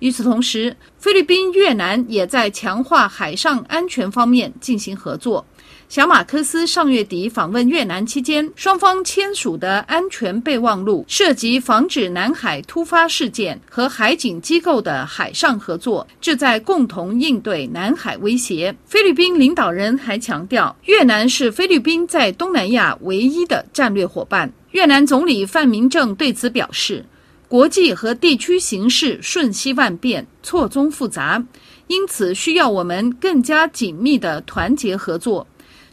[0.00, 5.46] 与此同时，菲律宾、越南也在强化海上安全方面进行合作。
[5.90, 18.72] 小马科斯上月底访问越南期间，双方签署的安全备忘录涉及防止南海突发事件和海警机构的海上合作，旨在共同应对南海威胁。
[18.86, 24.52] 菲律宾领导人还强调，越南是菲律宾在东南亚唯一的战略伙伴。
[24.70, 27.04] 越南总理范明政对此表示，
[27.48, 31.44] 国际和地区形势瞬息万变，错综复杂，
[31.88, 35.44] 因此需要我们更加紧密的团结合作。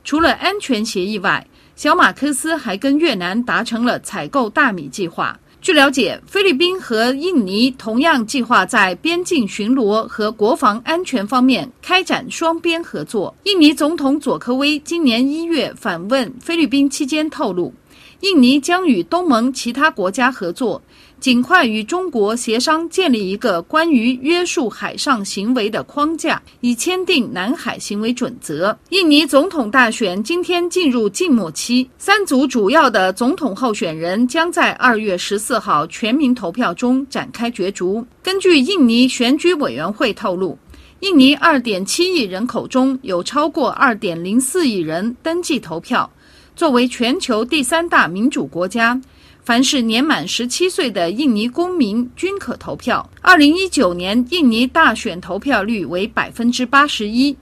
[0.07, 5.37] 除了安全协议外，小马科斯还跟越南达成了采购大米计划。
[5.59, 13.35] 据了解，菲律宾和印尼同样计划在边境巡逻和国防安全方面开展双边合作。
[13.43, 17.73] 印尼总统佐科威今年一月访问菲律宾期间透露，
[18.21, 20.81] 印尼将与东盟其他国家合作。
[21.19, 28.77] 尽快与中国协商建立一个关于约束海上行为的框架，以签订南海行为准则。
[28.89, 38.05] 印尼总统大选今天进入静默期，三组主要的总统候选人将在二月十四号全民投票中展开角逐。
[38.21, 40.57] 根据印尼选举委员会透露，
[40.99, 46.09] 印尼二点七亿人口中有超过二点零四亿人登记投票。
[46.55, 48.99] 作为全球第三大民主国家。
[49.47, 53.09] 凡是年满十七岁的印尼公民均可投票。
[53.21, 57.33] 二零一九年印尼大选投票率为百分之八十一。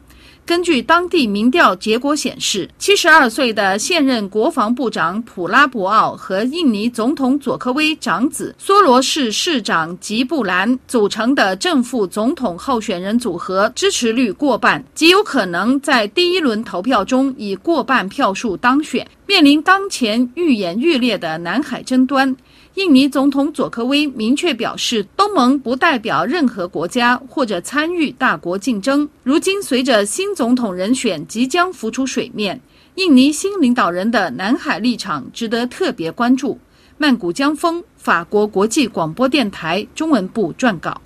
[0.45, 19.07] 根据当地民调结果显示，七十二岁的现任国防部长普拉博奥和印尼总统佐科威长子梭罗市市长吉布兰组成的正副总统候选人组合支持率过半，极有可能在第一轮投票中以过半票数当选。
[19.27, 22.35] 面临当前愈演愈烈的南海争端。
[22.75, 29.07] 印尼总统佐科威明确表示，东盟不代表任何国家或者参与大国竞争。
[29.23, 32.59] 如今，随着新总统人选即将浮出水面，
[32.95, 36.59] 印尼新领导人的南海立场值得特别关注。
[36.97, 41.01] 曼谷江峰，法国国际广播电台中文部撰稿。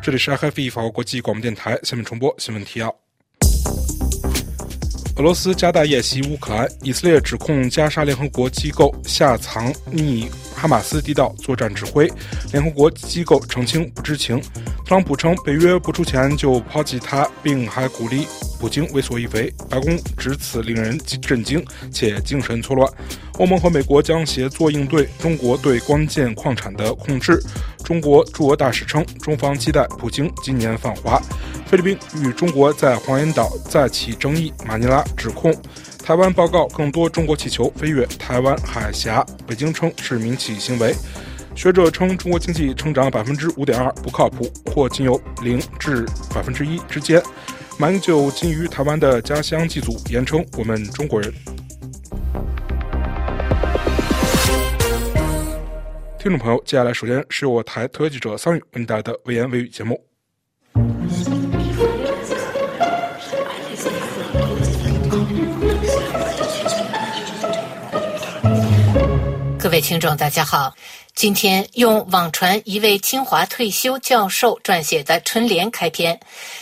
[0.00, 3.03] 这里是 RFI 法国国际广播电台下面重播新闻提要。
[5.16, 12.10] 俄罗斯加大演习乌克兰，以色列指控加沙联合国机构下藏匿哈马斯地道作战指挥，
[12.52, 14.40] 联合国机构澄清不知情。
[14.86, 18.26] 特朗普称北约不出钱就抛弃他，并还鼓励
[18.60, 19.52] 普京为所欲为。
[19.68, 22.90] 白宫指此令人震惊且精神错乱。
[23.38, 27.42] 欧盟和美国将协作应对中国对关键矿产的控制。
[27.82, 31.20] 中国驻俄大使称，中方期待普京今年访华。
[31.66, 35.54] 菲律宾与中国在黄岩岛再起争议，马尼拉指控
[36.04, 40.94] 台湾报告更多中国气球飞越台湾海峡，北京称是民企行为。
[41.56, 47.22] 学者称中国经济成长百分之五点二不靠谱，或仅有零至百分之一之间。
[47.78, 51.32] 马英九今于台湾的家乡祭祖，言称我们中国人。
[56.18, 59.98] 听众朋友，接下来首先是由我台特约记者桑宇为您带来的微言微语节目。
[69.74, 70.72] 各位听众，大家好。
[71.16, 76.20] 今天用网传一位清华退休教授撰写的春联开篇，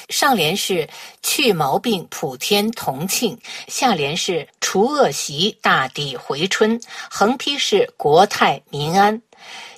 [0.09, 0.89] 上联是
[1.23, 9.21] “去毛病，普天同庆”，下联是“除恶习，大地回春”，横批是“国泰民安”。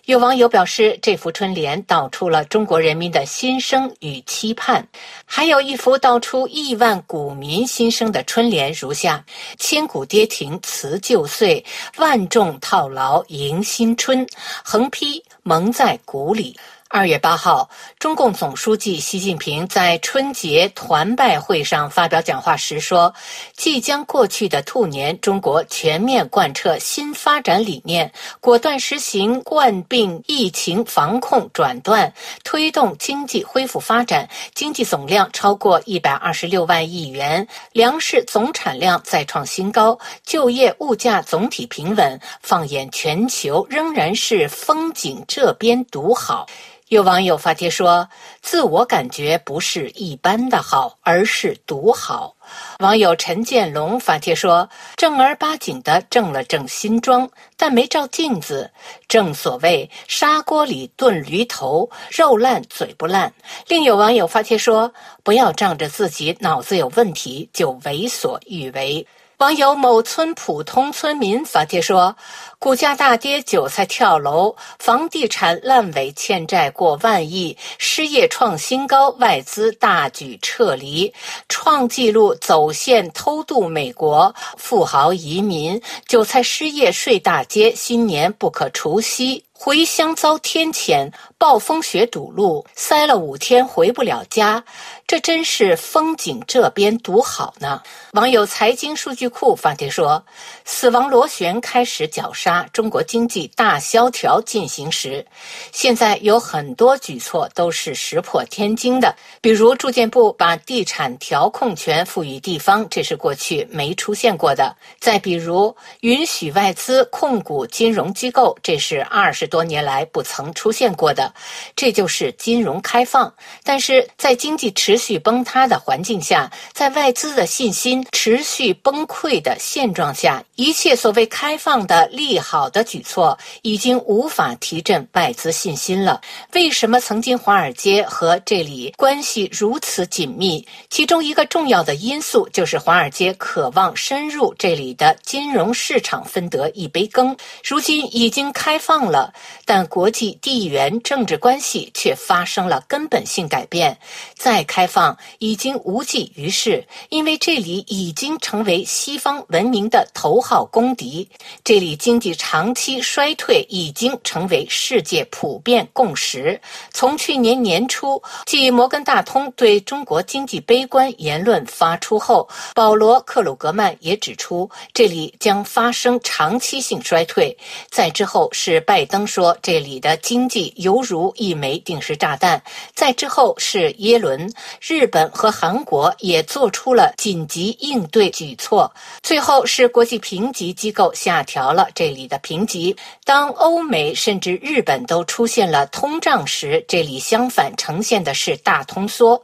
[0.07, 4.87] 有网友表示，这幅春联道出了中国人民的心声与期盼。
[5.25, 9.25] 还有一幅道出亿万股民心声的春联，如下：
[9.59, 11.65] 千古跌停辞旧岁，
[11.97, 14.27] 万众套牢迎新春，
[14.63, 16.55] 横批蒙在鼓里。
[16.95, 17.69] 二月八号，
[17.99, 23.13] 中共总书记习近平在春节团拜会上发表讲话时说
[23.57, 32.15] ：“即将过去的兔年，中国全面贯彻新发展理念，果断实行冠病疫情防控转段，
[32.45, 42.21] 推动经济恢复发展，经济总量超过一百二十六万亿元，粮食总产量再创新高，就业物价总体平稳。
[42.41, 46.47] 放眼全球，仍然是风景这边独好。”
[46.91, 48.07] 有网友发帖说
[48.43, 52.37] ：“自我感觉不是一般的好，而是独好。”
[52.81, 57.27] 网友陈建龙发帖说：“正儿八经的正了正新装，
[57.57, 58.71] 但没照镜子。
[59.09, 63.33] 正所谓砂锅里炖驴头，肉烂嘴不烂。”
[63.67, 64.93] 另有网友发帖说
[65.25, 69.07] ：“不要仗着自己脑子有问题就为所欲为。”
[69.39, 72.17] 网友某村普通村民发帖说
[72.61, 81.13] ：“股价大跌，韭菜跳楼，房地产烂尾，欠债过万亿，失业创新高，外资大举撤离，
[81.49, 91.11] 创纪录走线偷渡美国，富豪移民，韭菜失业睡大街，新年不可除夕。”回乡遭天谴，
[91.45, 94.65] 暴风雪堵路，塞了五天回不了家，
[95.07, 97.83] 这真是风景这边独好呢。
[98.13, 100.25] 网友财经数据库发帖说
[100.65, 105.27] ：“死亡螺旋开始绞杀，中国经济大萧条进行时，
[105.71, 121.34] 现在有很多举措都是石破天惊的，比如住建部把地产调控权赋予地方，这是过去没出现过的；再比如允许外资控股金融机构，这是二十。”多年来不曾出现过的，
[121.77, 123.33] 这就是金融开放。
[123.63, 136.21] 但是在经济持续崩塌的环境下，在外资的信心持续崩溃的现状下，一切所谓开放的利好的举措已经无法提振外资信心了。
[136.53, 140.67] 为什么曾经华尔街和这里关系如此紧密？
[140.89, 147.37] 其中一个重要的因素就是华尔街渴望深入这里的金融市场，分得一杯羹。
[147.63, 149.33] 如今已经开放了。
[149.67, 153.97] 但国际地缘政政治关系却发生了根本性改变，
[154.37, 161.29] 再开放已经无济于事，因为这里已经成为西方文明的头号公敌。
[161.63, 166.61] 这里经济长期衰退已经成为世界普遍共识。
[166.93, 177.57] 从去年年初，继摩根大通对中国经济悲观言论发出后，保罗·克鲁格曼也指出，这里将发生长期性衰退。
[177.89, 179.25] 在之后是拜登。
[179.25, 182.61] 说这里的经济犹如一枚定时炸弹。
[182.95, 188.93] 在之后是耶伦，日本和韩国也做出了紧急应对举措。
[189.23, 192.97] 最后是国际评级机构下调了这里的评级。
[193.25, 199.41] 当欧美甚至日本都出现了通胀时，这里相反呈现的是大通缩。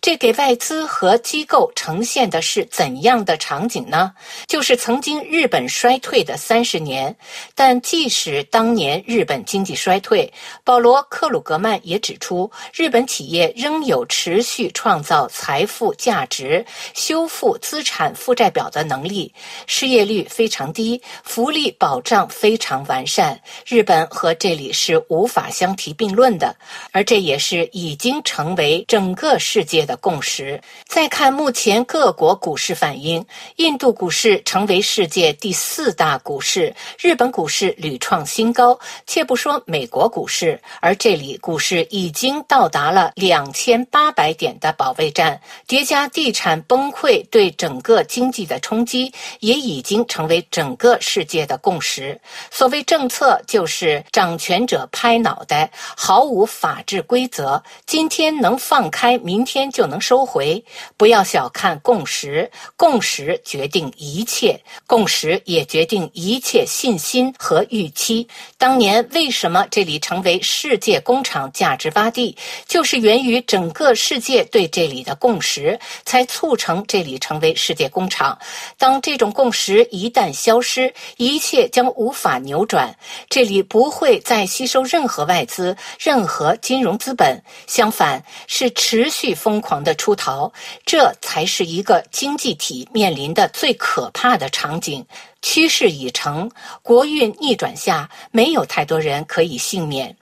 [0.00, 4.12] 这给外资和机构呈现的是怎样的场景呢？
[4.46, 7.14] 就是曾经日本衰退的三十年，
[7.54, 10.32] 但即使当年日本经济衰退，
[10.64, 19.32] 保罗·克鲁格曼也指出，日本企业仍有持续创造财富价值、修复资产负债表的能力，
[19.66, 23.40] 失业率非常低，福利保障非常完善。
[23.66, 26.54] 日本和这里是无法相提并论的，
[26.92, 30.60] 而这也是已经成为整个世界的共识。
[30.86, 33.24] 再看目前各国股市反应，
[33.56, 38.78] 印度股市成为世界第四大股市，日本股市屡创新高。
[39.06, 52.20] 且不说美国股市，而这里股市已经到达了两千八百点的保卫战，叠加地产崩溃对整个经济的冲击，也已经成为整个世界的共识。
[52.50, 60.64] 所谓政策，就是掌权者拍脑袋，毫无法治规则，今天能放开，明天就能收回。
[60.96, 68.26] 不要小看共识，共识决定一切，共识也决定一切信心和预期。
[68.58, 68.94] 当年。
[69.12, 72.36] 为什么这里成为世界工厂价值洼地？
[72.68, 78.38] 就是源于整个世界对这里的共识，才促成这里成为世界工厂。
[78.76, 82.94] 当这种共识一旦消失，一切将无法扭转。
[83.30, 90.52] 这里不会再吸收任何外资、任何金融资本，相反是持续疯狂的出逃。
[90.84, 95.06] 这才是一个经济体面临的最可怕的场景。
[95.40, 96.50] 趋势已成，
[96.82, 100.16] 国运逆转下，没有太多人可以幸免。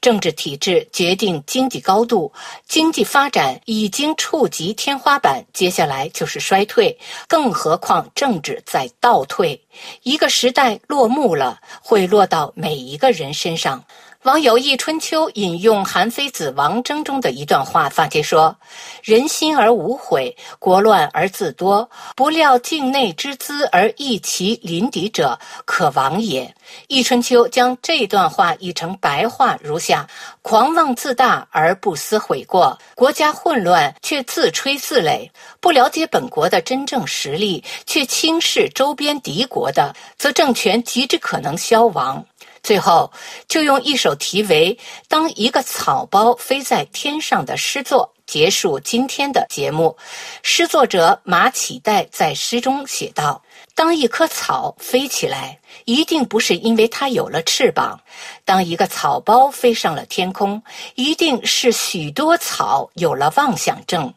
[0.00, 2.32] 政治体制决定经济高度，
[2.66, 9.60] 经济发展已经触及天花板，接下来就是衰退，更何况政治在倒退。
[10.02, 13.84] 一个时代落幕了，会落到每一个人身上。
[14.26, 18.56] 网友易春秋引用韩非子《王征》中的一段话发帖说
[19.04, 21.88] ：“人心而无悔，国乱而自多。
[22.16, 26.52] 不料境内之资而益其邻敌者，可亡也。”
[26.88, 30.04] 易春秋将这段话译成白话如下：
[30.42, 42.26] 狂妄自大而不思悔过，国家混乱却自吹自擂，不了解本国的真正实力，却轻视周边敌国的，则政权极之可能消亡。
[42.66, 43.12] 最后，
[43.46, 44.74] 就用一首题为
[45.06, 49.96] 《当一个草包飞在天上》的诗作结束今天的节目。
[50.42, 53.40] 诗作者马启代在诗中写道
[53.76, 57.96] ：“当一棵草飞起来，一定不是因为它有了翅膀；
[58.44, 60.60] 当一个草包飞上了天空，
[60.96, 64.12] 一定是许多草有了妄想症。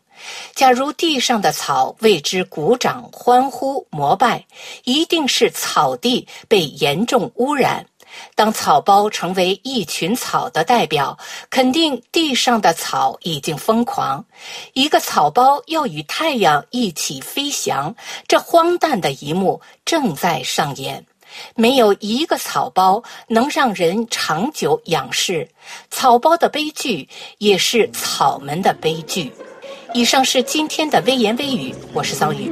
[0.55, 4.43] 假如地上的草为之鼓掌、欢呼、膜拜，
[4.85, 7.85] 一定是草地被严重污染。”
[8.35, 11.17] 当草包成为一群草的代表，
[11.49, 14.25] 肯定地上的草已经疯狂。
[14.73, 17.95] 一个草包要与太阳一起飞翔，
[18.27, 21.05] 这荒诞的一幕正在上演。
[21.55, 25.47] 没有一个草包能让人长久仰视。
[25.91, 27.07] 草包的悲剧
[27.37, 29.31] 也是草们的悲剧。
[29.93, 32.51] 以上是今天的微言微语，我是桑榆。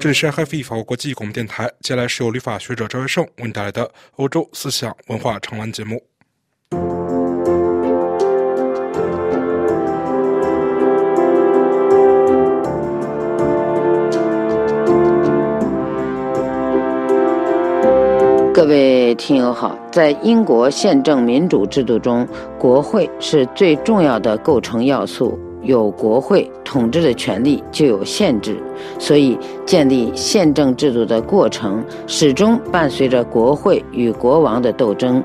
[0.00, 6.00] 这里是 FFE 法国国际广播电台，接下来是由旅法学者赵月胜为您带来的欧洲思想文化长栏节目。
[18.54, 22.24] 各位听友好，在英国宪政民主制度中，
[22.56, 25.36] 国会是最重要的构成要素。
[25.62, 28.56] 有国会统治的权力，就有限制，
[28.98, 35.22] 所以建立宪政制度的过程始终伴随着国会与国王的斗争。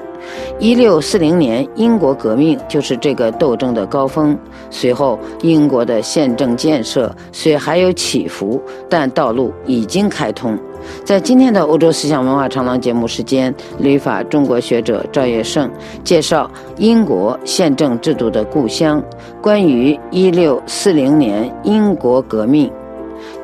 [0.58, 4.38] 一六四零年英国革命就是这个斗争的高峰。
[4.70, 10.58] 随后，英国的宪政建设虽还有起伏，但道路已经开通。
[11.04, 15.70] 在今天的欧洲思想文化长廊节目时间，旅法中国学者赵月胜
[16.04, 19.04] 介绍英国宪政制度的故乡，
[19.42, 22.72] 关于一六四零年英国革命，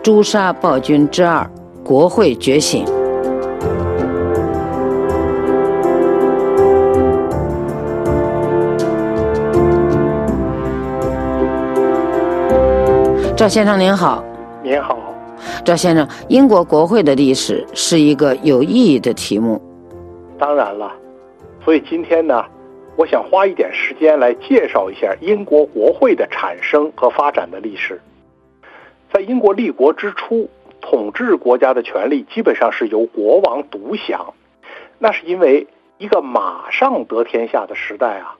[0.01, 1.49] 诛杀暴君之二，
[1.83, 2.85] 国会觉醒。
[13.35, 14.21] 赵先生您好，
[14.61, 14.97] 您好。
[15.65, 19.61] 赵先生，英国国会的历史是一个有意义的题目。
[20.37, 20.93] 当然了，
[21.63, 22.45] 所以今天呢，
[22.95, 27.99] 我想花一点时间来介绍一下英国国会的产生和发展的历史。
[29.11, 30.49] 在英国立国之初，
[30.81, 34.33] 统治国家的权力基本上是由国王独享，
[34.97, 35.67] 那是因为
[35.97, 38.35] 一个马上得天下的时代啊。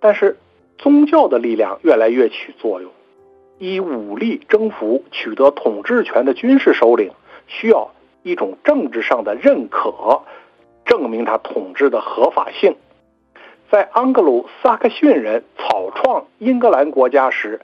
[0.00, 0.36] 但是
[0.78, 2.90] 宗教的力量越来越起作用。
[3.58, 7.12] 以武力征服、取得统治权的军事首领，
[7.46, 7.92] 需要
[8.22, 10.22] 一种政治上的认可，
[10.84, 12.76] 证明他统治的合法性。
[13.70, 17.60] 在安格鲁撒克逊人草创英格兰国家时，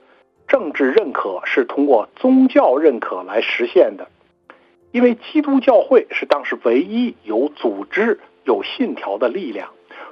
[0.47, 4.09] 政治认可是通过宗教认可来实现的，
[4.91, 9.69] 因为基督教会是当时唯一有组织、有信条的力量。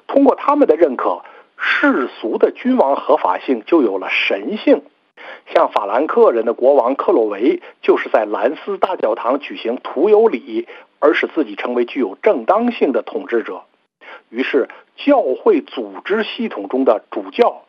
[0.07, 1.23] 通过他们的认可，
[1.57, 4.83] 世俗的君王合法性就有了神性。
[5.55, 10.67] 像法兰克人的国王克洛维，就是在兰斯大教堂举行徒有礼，
[10.99, 13.63] 而使自己成为具有正当性的统治者。
[14.29, 17.63] 于是，教会组织系统中的主教、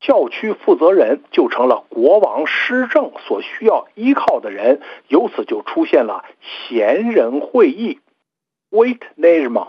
[0.00, 4.80] 教区负责人就成了国王施政所需要依靠的人。
[5.08, 8.00] 由此就出现了贤人会议
[8.70, 9.68] （Waitanijmend）。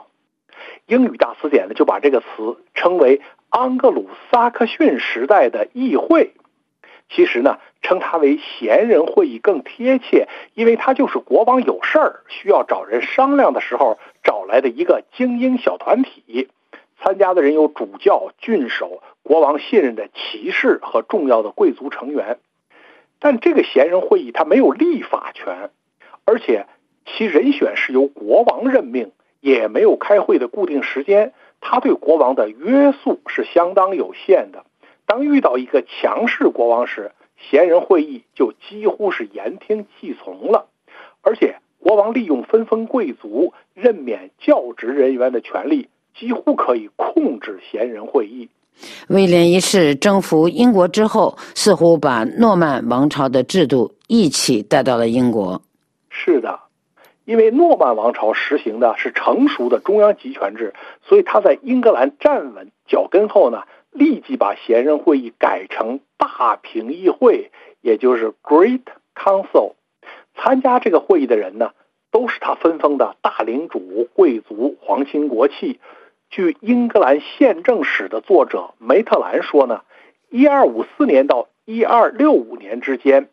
[0.87, 6.33] 英语大词典呢就把这个词称为安格鲁撒克逊时代的议会。
[7.09, 16.49] 其实呢，称它为贤人会议更贴切，因为它就是国王有事儿需要找人商量的时候找来的一个精英小团体。
[17.01, 22.37] 参加的人有主教、郡守、国王信任的骑士和重要的贵族成员。
[23.19, 25.71] 但这个贤人会议它没有立法权，
[26.25, 26.65] 而且
[27.05, 31.33] 其人选是由国王任命，也没有开会的固定时间。
[31.61, 34.63] 他对国王的约束是相当有限的。
[35.09, 40.67] 当遇到一个强势国王时，贤人会议就几乎是言听计从了，
[41.23, 48.49] 而且国王利用分封贵族、任免教职人员的权利，几乎可以控制贤人会议。
[49.07, 55.59] 威廉一世征服英国之后，似乎把诺曼王朝的制度一起带到了英国。
[56.11, 56.59] 是的，
[57.25, 68.83] 因为诺曼王朝实行的是成熟的中央集权制，所以他在英格兰站稳脚跟后呢，立即把贤人会议改成大平议会，也就是 Great
[69.15, 69.73] Council。
[70.35, 71.71] 参加这个会议的人呢，
[72.11, 75.79] 都是他分封的大领主、贵族、皇亲国戚。
[76.29, 79.81] 据英格兰宪政史的作者梅特兰说呢，
[80.29, 83.29] 一二五四年到一二六五年之间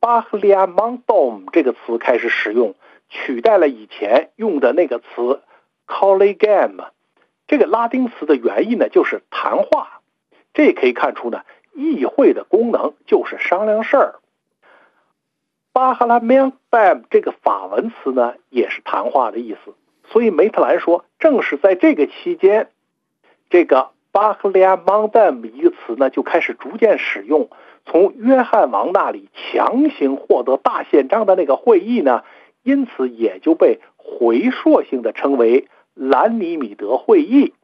[0.00, 2.74] ，Parliamendum 这个词开始使用，
[3.08, 5.40] 取代了以前用的那个词
[5.86, 6.86] Collegium。
[7.46, 10.00] 这个拉丁词的原意呢，就是谈话。
[10.52, 11.42] 这可以看出呢，
[11.74, 14.14] 议会的功能就是商量事儿。
[15.74, 19.74] Parliamendum 这个法文词呢，也是谈话的意思。
[20.08, 22.70] 所以梅特兰说，正是在这个期间，
[23.50, 27.50] 这个 Parliamendum 一个词呢就开始逐渐使用。
[27.84, 32.24] 从约翰王那里强行获得大宪章的那个会议呢，
[32.62, 37.54] 因此也就被回溯性的称为兰尼米德会议。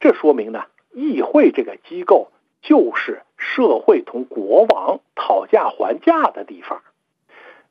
[0.00, 0.62] 这说明呢，
[0.92, 2.30] 议会这个机构
[2.62, 6.80] 就是社会同国王讨价还价的地方。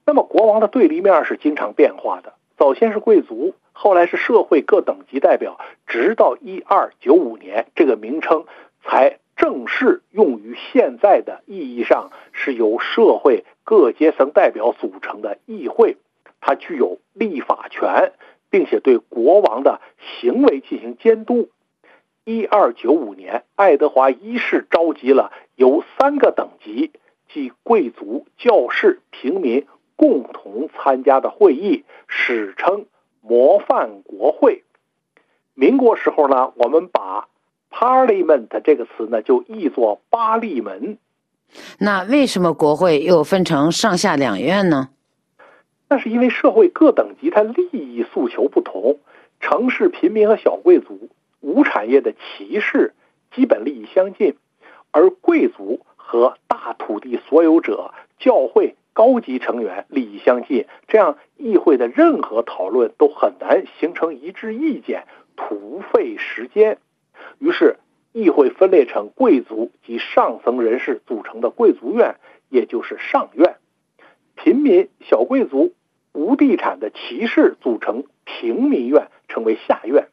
[0.06, 3.56] 那么国王的对立面是经常变化的，早先是贵族。
[3.72, 8.46] 后来是社会各等级代表，直到一二九五年，这个名称
[8.84, 15.98] 才正式用于现在的意义上，是由社会各阶层代表组成的议会。
[16.40, 18.14] 它具有立法权，
[18.56, 21.50] 并且对国王的行为进行监督。
[22.24, 26.92] 一二九五年，爱德华一世召集了由三个等级，
[27.34, 32.86] 即贵族、教士、平民共同参加的会议，史称。
[33.20, 34.64] 模范国会，
[35.54, 37.28] 民国时候呢，我们把
[37.70, 40.98] Parliament 这个词呢就译作巴利门。
[41.80, 44.90] 那为什么国会又分成上下两院呢？
[45.90, 49.00] 那是因为社会各等级它利益诉求不同，
[49.40, 51.10] 城市贫民和小贵族、
[51.42, 52.94] 无产业的骑士
[53.32, 54.36] 基本利益相近，
[54.92, 58.76] 而贵族和大土地所有者、教会。
[58.96, 65.04] 高级成员利益相近，这样议会的任何讨论都很难形成一致意见，
[65.36, 66.78] 徒费时间。
[67.38, 67.76] 于是，
[68.14, 72.16] 议会分裂成贵族及上层人士组成的贵族院，
[72.48, 73.56] 也就是上院；
[74.46, 75.74] 平民、小贵族、
[76.14, 80.10] 无地产的骑士组成平民院，称为下院。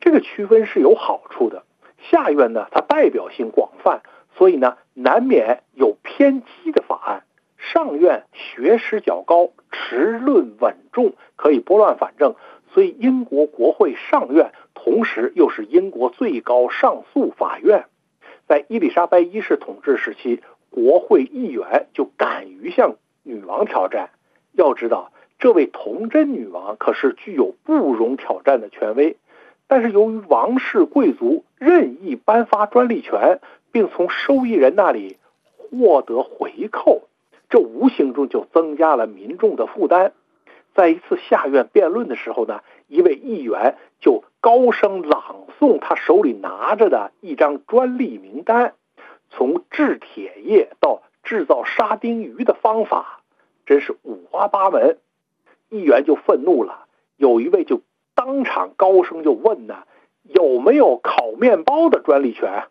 [0.00, 1.64] 这个区分是有好处的。
[2.10, 4.02] 下院呢，它代表性广泛，
[4.36, 7.22] 所以呢，难免有偏激的法案。
[7.56, 12.34] 上院学识较高，持论稳重，可以拨乱反正，
[12.74, 17.86] 所以英国国会上院同时又是英国最高上诉法院。
[18.46, 24.10] 在伊丽莎白一世统治时期，国会议员就敢于向女王挑战。
[24.52, 25.10] 要知道，
[25.40, 29.16] 这位童贞女王可是具有不容挑战的权威。
[29.66, 33.40] 但是由于王室贵族任意颁发专利权，
[33.72, 35.16] 并从受益人那里
[35.56, 37.02] 获得回扣。
[37.48, 40.12] 这无形中就增加了民众的负担。
[40.74, 48.74] 在一次下院辩论的时候呢，一位议员就高声朗诵他手里拿着的一张专利名单，
[49.30, 53.20] 从制铁业到制造沙丁鱼的方法，
[53.66, 54.98] 真是五花八门。
[55.70, 57.80] 议员就愤怒了，有一位就
[58.14, 59.84] 当场高声就问呢
[60.22, 62.64] ：“有没有烤面包的专利权？”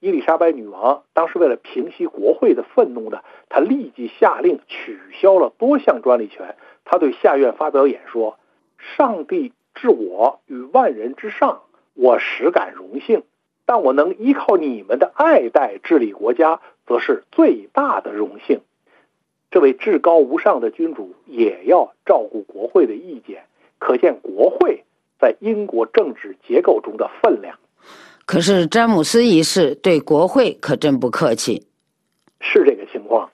[0.00, 6.54] 伊丽莎白女王当时为了平息国会的愤怒呢，她立即下令取消了多项专利权。
[6.84, 8.38] 她对下院发表演说
[8.78, 11.62] ：“上帝置我于万人之上，
[11.94, 13.24] 我实感荣幸。
[13.64, 18.60] 但我能依靠你们的爱戴治理国家，则是最大的荣幸。”
[19.50, 23.44] 这位至高无上的君主也要照顾国会的意见，
[23.78, 24.84] 可见国会
[25.18, 27.58] 在英国政治结构中的分量。
[28.26, 31.66] 可是詹姆斯一世对国会可真不客气，
[32.40, 33.30] 是这个情况。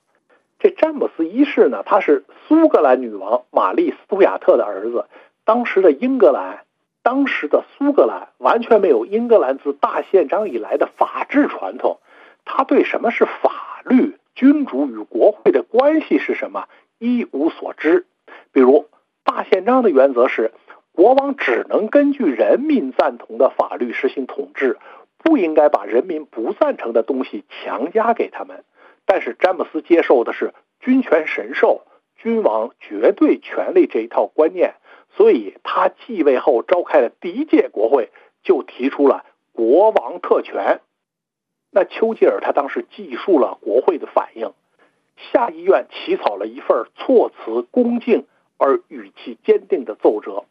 [0.61, 5.07] 这詹姆斯一世呢，他是苏格兰女王玛丽·斯图亚特的儿子。
[5.45, 6.61] 当时的英格兰，
[7.03, 11.99] 当时的苏格兰完全没有英格兰自大宪章以来的法治传统，
[12.45, 16.69] 他对什么是法律、君主与国会的关系是什么
[16.99, 18.07] 一无所知。
[18.53, 18.89] 比如，
[19.25, 20.53] 大宪章的原则是。
[20.95, 24.77] 国王只能根据人民赞同的法律实行统治，
[25.17, 28.63] 不应该把人民不赞成的东西强加给他们。
[29.07, 31.87] 但是詹姆斯接受的是君权神授、
[32.17, 34.75] 君王绝对权力这一套观念，
[35.17, 38.11] 所以他继位后召开的第一届国会，
[38.43, 40.83] 就提出了国王特权。
[41.75, 44.53] 那丘吉尔他当时记述了国会的反应，
[45.17, 48.27] 下议院起草了一份措辞恭敬
[48.59, 50.45] 而语气坚定的奏折，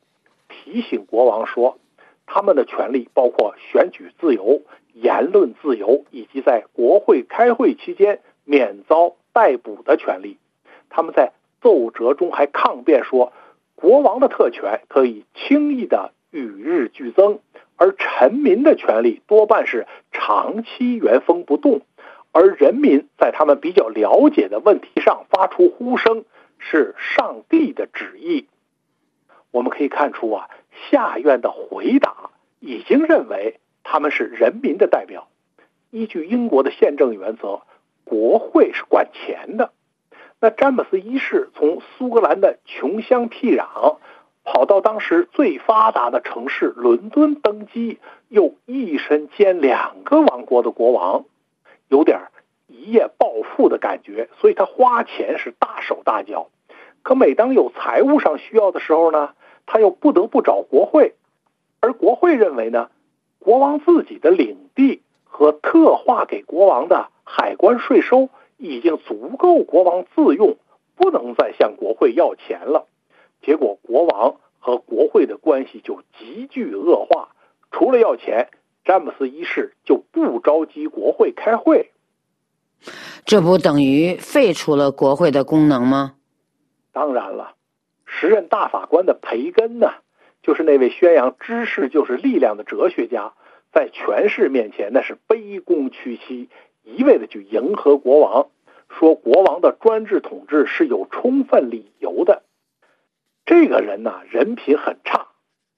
[0.49, 1.77] 提醒国王说，
[2.25, 4.61] 他们的权利包括选举自由、
[4.93, 10.37] 言论自由以及在国会开会期间免遭逮捕的权利。
[10.89, 13.31] 他们在奏折中还抗辩说，
[13.75, 17.39] 国王的特权可以轻易地与日俱增，
[17.75, 21.81] 而臣民的权利多半是长期原封不动，
[22.31, 26.25] 而人民在他们比较了解的问题上发出呼声，
[26.57, 28.47] 是上帝的旨意。
[29.51, 30.49] 我们可以看出啊，
[30.89, 32.29] 下院的回答
[32.59, 35.27] 已经认为他们是人民的代表。
[35.89, 37.63] 依据英国的宪政原则，
[38.05, 39.73] 国会是管钱的。
[40.39, 43.97] 那詹姆斯一世从苏格兰的穷乡僻壤
[44.43, 51.25] 跑到当时最发达的城市伦敦登基，又一身兼两个王国的国王，
[51.87, 52.19] 有点
[52.67, 56.49] 一夜暴富的感觉，所以他花钱是大手大脚。
[57.03, 59.31] 可每当有财务上需要的时候呢，
[59.65, 61.15] 他又不得不找国会，
[61.79, 62.89] 而国会认为呢，
[63.39, 68.29] 国王自己的领地和特划给国王的海关税收。
[68.63, 70.55] 已经足够国王自用，
[70.95, 72.85] 不能再向国会要钱了。
[73.41, 77.29] 结果，国王和国会的关系就急剧恶化。
[77.71, 78.49] 除了要钱，
[78.83, 81.91] 詹姆斯一世就不召集国会开会。
[83.25, 86.15] 这不等于废除了国会的功能吗？
[86.91, 87.55] 当然了，
[88.05, 89.91] 时任大法官的培根呢，
[90.43, 93.33] 就是那位宣扬知识就是力量的哲学家，
[93.71, 96.49] 在权势面前那是卑躬屈膝。
[96.83, 98.47] 一味的去迎合国王，
[98.89, 102.41] 说国王的专制统治是有充分理由的。
[103.45, 105.27] 这个人呢，人品很差，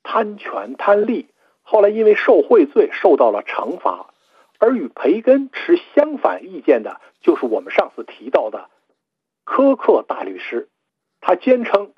[0.03, 1.28] 贪权贪利，
[1.61, 4.07] 后来因为受贿罪受到了惩罚。
[4.59, 8.70] 而与培根持相反意见的，就是我们上次提到的
[9.43, 10.70] 科克大律师。
[11.20, 11.91] 他坚称，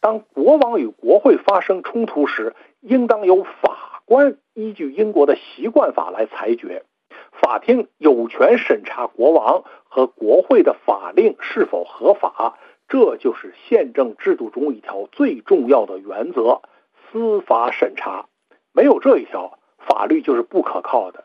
[0.00, 6.84] 当国王与国会发生冲突时，应当由法官依据英国的习惯法来裁决。
[7.32, 12.56] 法庭有权审查国王和国会的法令是否合法，
[12.92, 16.60] 这就是宪政制度中一条最重要的原则——
[17.08, 18.26] 司法审查。
[18.74, 21.24] 没有这一条，法律就是不可靠的。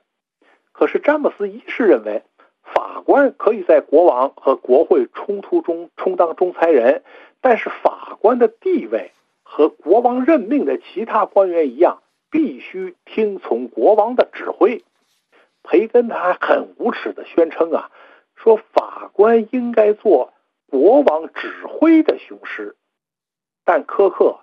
[0.72, 2.24] 可是詹姆斯一世认为，
[2.64, 7.04] 法官可以在国王和国会冲突中充当仲裁人，
[7.42, 9.12] 但是法官的地位
[9.44, 12.02] 和国王任命的其他官员一样，
[12.32, 14.86] 必须听从国王的指挥。
[15.64, 17.92] 培根他还很无耻地宣称啊，
[18.38, 20.32] 说法官应该做
[20.70, 22.76] 国王指挥的雄狮，
[23.66, 24.40] 但科克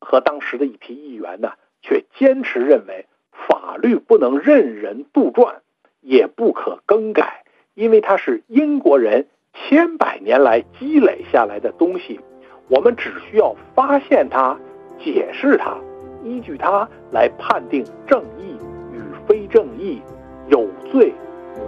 [0.00, 5.56] 和当时的一批议员呢，却坚持认为法律不能任人杜撰，
[6.00, 7.44] 也不可更改，
[7.74, 12.20] 因为它是英国人千百年来积累下来的东西，
[12.68, 14.58] 我们只需要发现它、
[14.98, 15.76] 解释它，
[16.22, 18.56] 依据它来判定正义
[18.92, 20.00] 与非正义。
[20.48, 21.14] 有罪、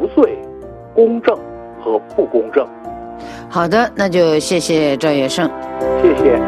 [0.00, 0.36] 无罪，
[0.92, 1.36] 公正
[1.80, 2.66] 和不公正。
[3.48, 5.50] 好的，那就谢谢赵月胜。
[6.02, 6.40] 谢谢。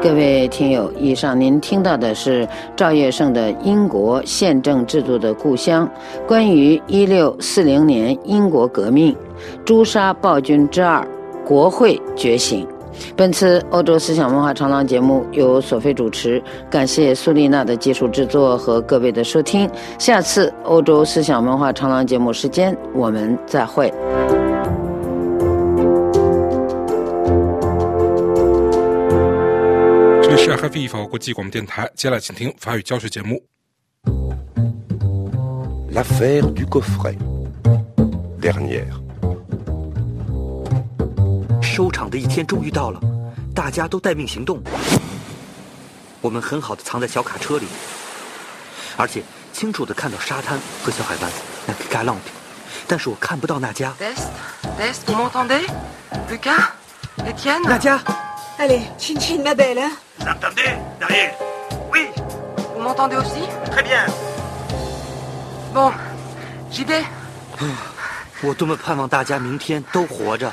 [0.00, 2.46] 各位听友，以上您听到的是
[2.76, 5.88] 赵月胜的《英国宪政制度的故乡》，
[6.28, 9.14] 关于一六四零年英国革命，
[9.64, 11.04] 诛杀暴君之二。
[11.44, 12.66] 国会觉醒。
[13.16, 19.70] 本次欧洲思想文化长廊节目由索菲主持，感谢苏丽娜的技术制作和各位的收听。
[19.98, 23.92] 下次欧洲思想文化长廊节目时间，我们再会。
[30.22, 33.40] 这里是 RFI 法国国际广播电台，接下来请听法语教学节目。
[35.92, 37.16] L'affaire du coffret
[38.40, 39.05] dernière。
[41.76, 42.98] 收场的一天终于到了，
[43.54, 44.62] 大家都待命行动。
[46.22, 47.66] 我们很好的藏在小卡车里，
[48.96, 49.22] 而且
[49.52, 51.30] 清楚的看到沙滩和小海湾
[51.66, 52.32] 那个 Galante，
[52.88, 53.92] 但是我看不到那家。
[57.66, 58.00] 那家。
[58.58, 59.90] Allez, chin chin, ma belle.
[60.18, 61.34] Vous entendez, Daniel?
[61.92, 62.08] Oui.
[62.74, 63.42] Vous m'entendez aussi?
[63.70, 64.06] Très bien.
[65.74, 65.92] Bon,
[66.72, 67.04] j'y vais.
[68.42, 70.50] 我多么盼望大家明天都活着。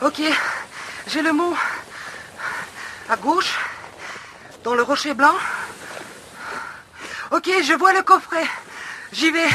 [0.00, 0.20] Ok,
[1.06, 1.54] j'ai le mot.
[3.08, 3.58] À gauche,
[4.62, 5.34] dans le rocher blanc.
[7.30, 8.46] Ok, je vois le coffret.
[9.12, 9.48] J'y vais.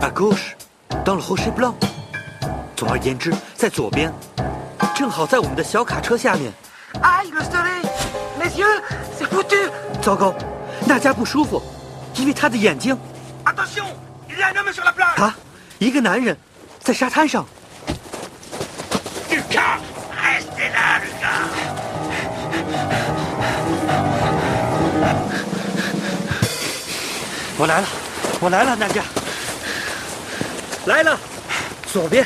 [0.00, 0.56] À gauche,
[1.04, 1.74] dans le rocher blanc。
[2.76, 4.12] 总而言之，在左边，
[4.94, 6.52] 正好在我们的小卡车下面。
[7.00, 7.82] Aïe, le soleil
[8.38, 8.82] Mes yeux
[9.16, 9.56] C'est foutu
[10.02, 10.34] 糟糕，
[10.86, 11.62] 娜迦不舒服，
[12.16, 12.98] 因为她的眼睛。
[13.44, 13.86] Attention
[14.28, 15.34] Il y a un homme sur la plage 啊，
[15.78, 16.36] 一个男人
[16.80, 17.46] 在沙滩上。
[27.59, 27.87] 我来了，
[28.39, 29.01] 我来了，娜迦。
[30.85, 31.19] 来了，
[31.91, 32.23] 左边。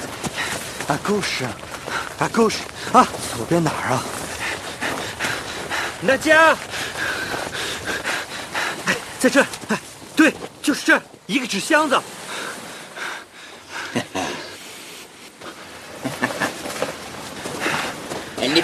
[0.87, 1.45] 啊，gauche，
[2.19, 2.57] 啊，gauche，
[2.91, 4.03] 啊，左边哪儿啊？
[6.01, 6.53] 娜迦，
[8.87, 9.79] 哎，在这儿，哎，
[10.15, 12.01] 对，就是这儿，一个纸箱子。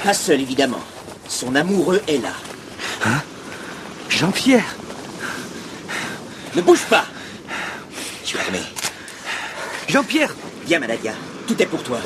[0.07, 0.79] Pas seule, évidemment.
[1.27, 2.31] Son amoureux est là.
[3.05, 3.21] Hein?
[4.07, 4.77] Jean-Pierre?
[6.55, 7.03] Ne bouge pas
[8.23, 8.61] Tu as aimé.
[9.89, 10.33] Jean-Pierre?
[10.65, 11.11] Viens, ma Nadia.
[11.45, 11.97] Tout est pour toi.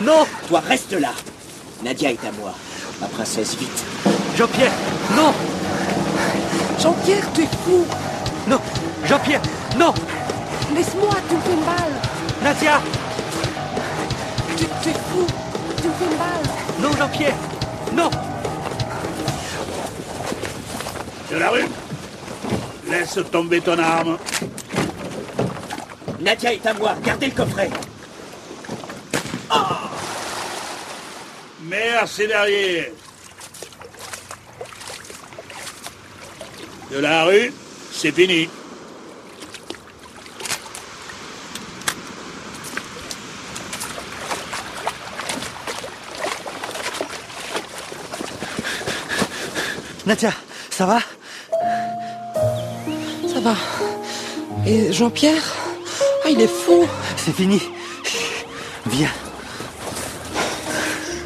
[0.00, 1.10] Non Toi, reste là.
[1.82, 2.54] Nadia est à moi.
[3.00, 3.84] Ma princesse, vite.
[4.36, 4.70] Jean-Pierre?
[5.16, 5.34] Non
[6.78, 7.84] Jean-Pierre, tu es fou
[8.46, 8.60] Non
[9.04, 9.42] Jean-Pierre?
[9.76, 9.92] Non
[10.76, 11.90] Laisse-moi, tu me fais mal
[12.40, 12.80] Nadia?
[14.56, 15.26] Tu, tu es fou
[15.82, 17.34] Tu me fais mal Non, Jean-Pierre
[17.92, 18.10] Non
[21.30, 21.66] De la rue
[22.88, 24.16] Laisse tomber ton arme.
[26.20, 26.94] Nadia est à moi.
[27.04, 27.70] Gardez le coffret.
[31.64, 32.86] Merci derrière.
[36.90, 37.52] De la rue,
[37.92, 38.48] c'est fini.
[50.08, 50.32] Nadia,
[50.70, 51.00] ça va?
[53.30, 53.54] Ça va.
[54.66, 55.42] Et Jean-Pierre?
[56.24, 56.88] Ah, il est fou
[57.18, 57.60] C'est fini.
[58.86, 59.12] Viens.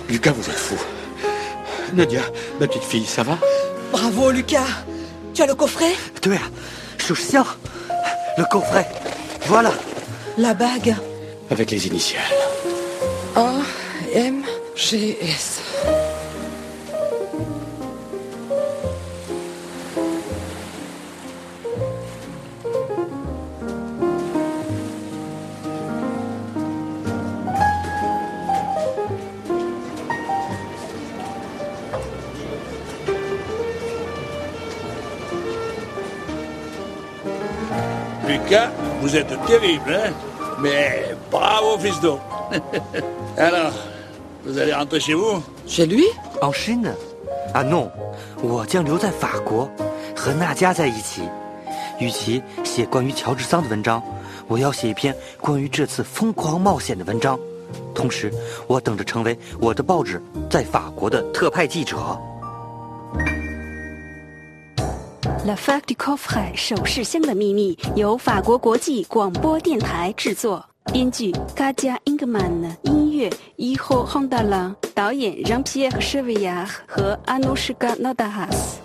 [0.09, 0.75] Lucas, vous êtes fou.
[1.93, 2.23] Nadia,
[2.59, 3.39] ma petite fille, ça va?
[3.93, 4.67] Bravo, Lucas
[5.33, 5.95] Tu as le coffret?
[6.21, 6.41] Tu es
[6.99, 7.47] chouchien
[8.37, 8.89] Le coffret.
[9.47, 9.73] Voilà.
[10.39, 10.97] La bague.
[11.53, 12.25] Avec les initiales.
[13.37, 13.53] A,
[14.13, 14.43] M,
[14.75, 15.61] G, S.
[39.03, 40.13] vous êtes terrible, hein
[40.61, 42.19] Mais bravo, fiston.
[43.37, 43.73] Alors,
[44.45, 46.05] vous allez rentrer chez vous Chez lui
[46.41, 46.95] En Chine
[47.53, 47.91] Ah non，
[48.41, 49.69] 我将留在法国，
[50.17, 51.23] 和娜迦在一起。
[51.99, 54.03] 与其写关于乔治桑的文章，
[54.47, 57.39] 我要写一篇关于这次疯狂冒险的文章。
[57.95, 58.33] 同时，
[58.67, 61.97] 我等着成为我的报纸在法国的特派记者。
[65.45, 78.77] La Fac du Coffret 首饰箱的秘密由法国国际广播电台制作，编剧 Kadia Ingman，音乐 Iho Hondala，导演 Jean-Pierre Chevillard 和 Anushka Nodahas。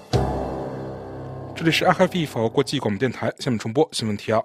[1.56, 4.44] 这里是 RFI 法国国际广播电台，下面重播新闻提要。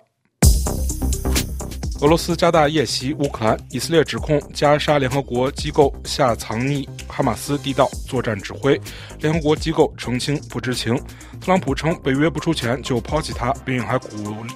[2.03, 8.79] 俄罗斯加大夜袭乌克兰，以色列指控加沙联合国机构下藏匿哈马斯地道作战指挥，
[9.21, 11.01] 联合国机构澄清不知情。
[11.45, 14.09] 特朗普称北约不出钱就抛弃他，并还鼓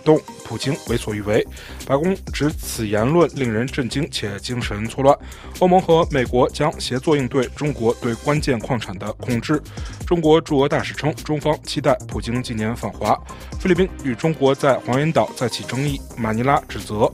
[0.04, 1.44] 动普京为所欲为。
[1.84, 5.18] 白宫指此言论令人震惊且精神错乱。
[5.58, 9.60] 欧盟和美国将协作应对中国对关键矿产的控制。
[10.06, 13.20] 中国驻俄大使称，中方期待普京今年访华。
[13.58, 17.12] 菲律宾与中国在黄岩岛再起争议，马尼拉指责。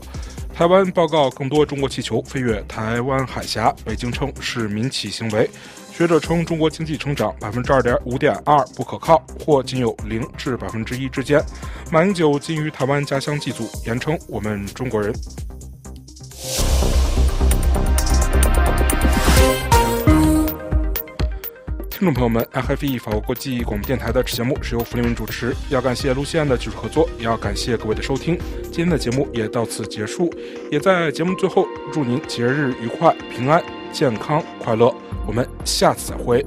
[0.53, 5.49] 台湾报告更多中国气球飞越台湾海峡，北京称是民企行为。
[5.95, 11.39] 学者称中国经济成长百分之二点五点二不可靠，或仅有零至百分之一之间。
[11.91, 15.13] 马英九今于台湾家乡祭祖，言称我们中国人。
[21.91, 28.35] 听众朋友们，FFE 法国国际广播电台的节目是由福利文主持，要感谢卢西安的技术合作，也要感谢各位的收听。
[28.63, 30.33] 今天的节目也到此结束，
[30.71, 33.63] 也在节目最后祝您节日愉快、平安、
[33.93, 34.93] 健康、快乐。
[35.27, 36.43] 我们下次再会。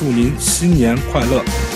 [0.00, 1.69] 祝您新年快乐。